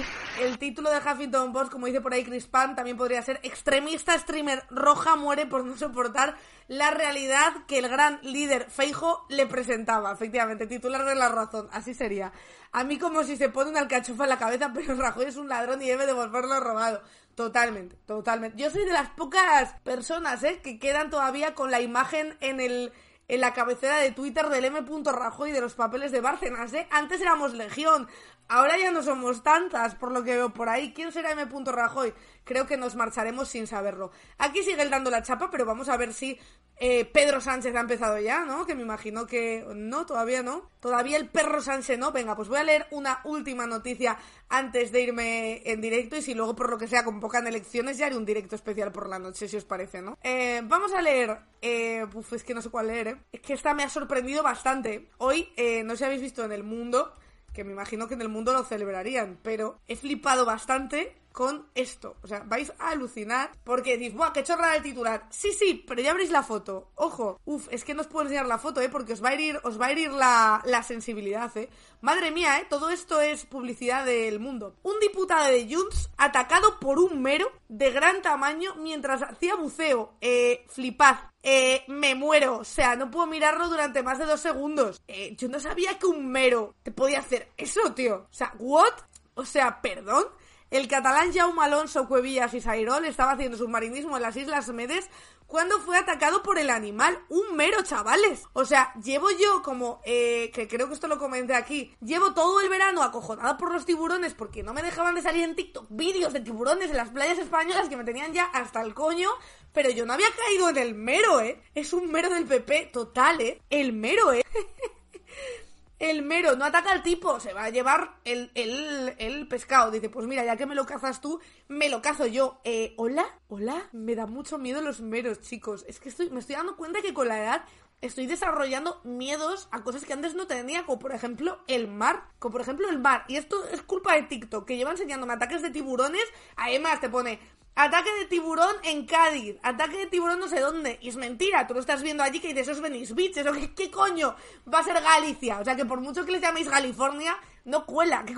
[0.41, 4.19] el título de Huffington Post, como dice por ahí Chris Pan, también podría ser extremista
[4.19, 6.37] streamer roja muere por no soportar
[6.69, 10.13] la realidad que el gran líder Feijo le presentaba.
[10.13, 12.33] Efectivamente, titular de la razón, así sería.
[12.73, 15.49] A mí como si se pone una alcachofa en la cabeza, pero Rajoy es un
[15.49, 17.03] ladrón y debe devolverlo robado.
[17.35, 18.63] Totalmente, totalmente.
[18.63, 20.61] Yo soy de las pocas personas ¿eh?
[20.63, 22.91] que quedan todavía con la imagen en
[23.29, 24.81] la cabecera de Twitter del M.
[25.05, 26.87] Rajoy de los papeles de Bárcenas, ¿eh?
[26.91, 28.09] Antes éramos legión,
[28.49, 30.93] Ahora ya no somos tantas, por lo que veo por ahí.
[30.93, 31.47] ¿Quién será M.
[31.65, 32.13] Rajoy?
[32.45, 34.11] Creo que nos marcharemos sin saberlo.
[34.39, 36.39] Aquí sigue dando la chapa, pero vamos a ver si
[36.77, 38.67] eh, Pedro Sánchez ha empezado ya, ¿no?
[38.67, 40.69] Que me imagino que no, todavía no.
[40.81, 42.13] Todavía el perro Sánchez no.
[42.13, 44.19] Venga, pues voy a leer una última noticia
[44.49, 48.07] antes de irme en directo y si luego por lo que sea convocan elecciones ya
[48.07, 50.19] haré un directo especial por la noche, si os parece, ¿no?
[50.23, 51.39] Eh, vamos a leer...
[51.63, 53.17] Eh, uf, es que no sé cuál leer, ¿eh?
[53.33, 55.09] Es que esta me ha sorprendido bastante.
[55.17, 57.15] Hoy, eh, no sé si habéis visto en el mundo
[57.55, 62.17] que me imagino que en el mundo lo celebrarían, pero he flipado bastante con esto.
[62.23, 65.27] O sea, vais a alucinar porque decís, ¡buah, qué chorrada el titular!
[65.31, 66.93] Sí, sí, pero ya veréis la foto.
[66.95, 68.89] Ojo, uf, es que no os puedo enseñar la foto, ¿eh?
[68.89, 71.71] Porque os va a ir, os va a ir la, la sensibilidad, ¿eh?
[72.03, 72.67] Madre mía, ¿eh?
[72.69, 74.77] Todo esto es publicidad del mundo.
[74.83, 80.15] Un diputado de Junts atacado por un mero de gran tamaño mientras hacía buceo.
[80.21, 81.17] Eh, flipad.
[81.47, 82.59] Eh, me muero.
[82.59, 85.03] O sea, no puedo mirarlo durante más de dos segundos.
[85.07, 88.27] Eh, yo no sabía que un mero te podía hacer eso, tío.
[88.31, 88.95] O sea, ¿what?
[89.35, 90.25] O sea, perdón.
[90.71, 95.09] El catalán Jaume Alonso Cuevillas y Sairol estaba haciendo submarinismo en las Islas Medes
[95.47, 98.45] cuando fue atacado por el animal, un mero chavales.
[98.55, 102.61] O sea, llevo yo como, eh, que creo que esto lo comenté aquí, llevo todo
[102.61, 106.33] el verano acojonada por los tiburones porque no me dejaban de salir en TikTok vídeos
[106.33, 109.31] de tiburones en las playas españolas que me tenían ya hasta el coño,
[109.75, 111.61] pero yo no había caído en el mero, ¿eh?
[111.75, 113.61] Es un mero del PP total, ¿eh?
[113.69, 114.45] El mero, ¿eh?
[115.99, 119.91] el mero no ataca al tipo, se va a llevar el, el, el, pescado.
[119.91, 122.61] Dice, pues mira, ya que me lo cazas tú, me lo cazo yo.
[122.63, 123.27] Eh, ¿Hola?
[123.49, 123.89] ¿Hola?
[123.93, 125.85] Me da mucho miedo los meros, chicos.
[125.89, 127.65] Es que estoy, me estoy dando cuenta que con la edad
[128.01, 132.29] estoy desarrollando miedos a cosas que antes no tenía, como por ejemplo el mar.
[132.39, 133.25] Como por ejemplo el mar.
[133.27, 136.25] Y esto es culpa de TikTok, que lleva enseñándome ataques de tiburones.
[136.55, 137.41] Además te pone
[137.77, 139.57] Ataque de tiburón en Cádiz.
[139.63, 140.99] Ataque de tiburón no sé dónde.
[141.03, 141.67] Y es mentira.
[141.67, 143.37] Tú lo estás viendo allí que dices, esos Venice Beach.
[143.37, 144.37] Eso, ¿qué, ¿qué, coño
[144.73, 145.59] va a ser Galicia?
[145.59, 148.25] O sea, que por mucho que les llaméis California, no cuela.
[148.25, 148.35] ¿Qué,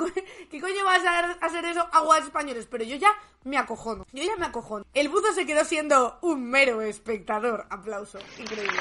[0.50, 2.66] qué coño va a ser, a ser eso aguas españoles?
[2.70, 3.10] Pero yo ya
[3.44, 4.06] me acojono.
[4.12, 4.86] Yo ya me acojono.
[4.94, 7.66] El buzo se quedó siendo un mero espectador.
[7.68, 8.18] Aplauso.
[8.38, 8.78] Increíble.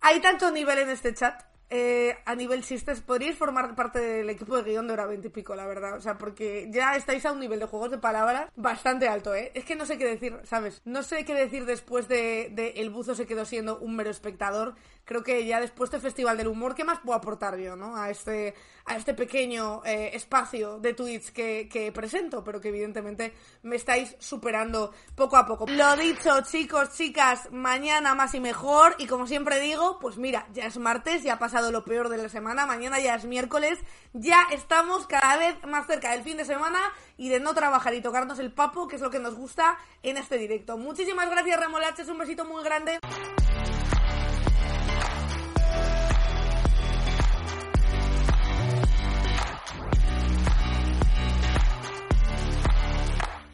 [0.00, 4.56] Hay tanto nivel en este chat eh, a nivel chistes, podríais formar parte del equipo
[4.56, 5.96] de guion de hora 20 y pico, la verdad.
[5.96, 9.52] O sea, porque ya estáis a un nivel de juegos de palabras bastante alto, ¿eh?
[9.54, 10.80] Es que no sé qué decir, ¿sabes?
[10.84, 14.76] No sé qué decir después de, de El Buzo se quedó siendo un mero espectador.
[15.08, 17.96] Creo que ya después de Festival del Humor, ¿qué más puedo aportar yo, no?
[17.96, 18.54] A este,
[18.84, 23.32] a este pequeño eh, espacio de tweets que, que presento, pero que evidentemente
[23.62, 25.64] me estáis superando poco a poco.
[25.66, 28.96] Lo dicho, chicos, chicas, mañana más y mejor.
[28.98, 32.18] Y como siempre digo, pues mira, ya es martes, ya ha pasado lo peor de
[32.18, 33.78] la semana, mañana ya es miércoles,
[34.12, 36.80] ya estamos cada vez más cerca del fin de semana
[37.16, 40.18] y de no trabajar y tocarnos el papo, que es lo que nos gusta en
[40.18, 40.76] este directo.
[40.76, 42.98] Muchísimas gracias, Remolaches, un besito muy grande.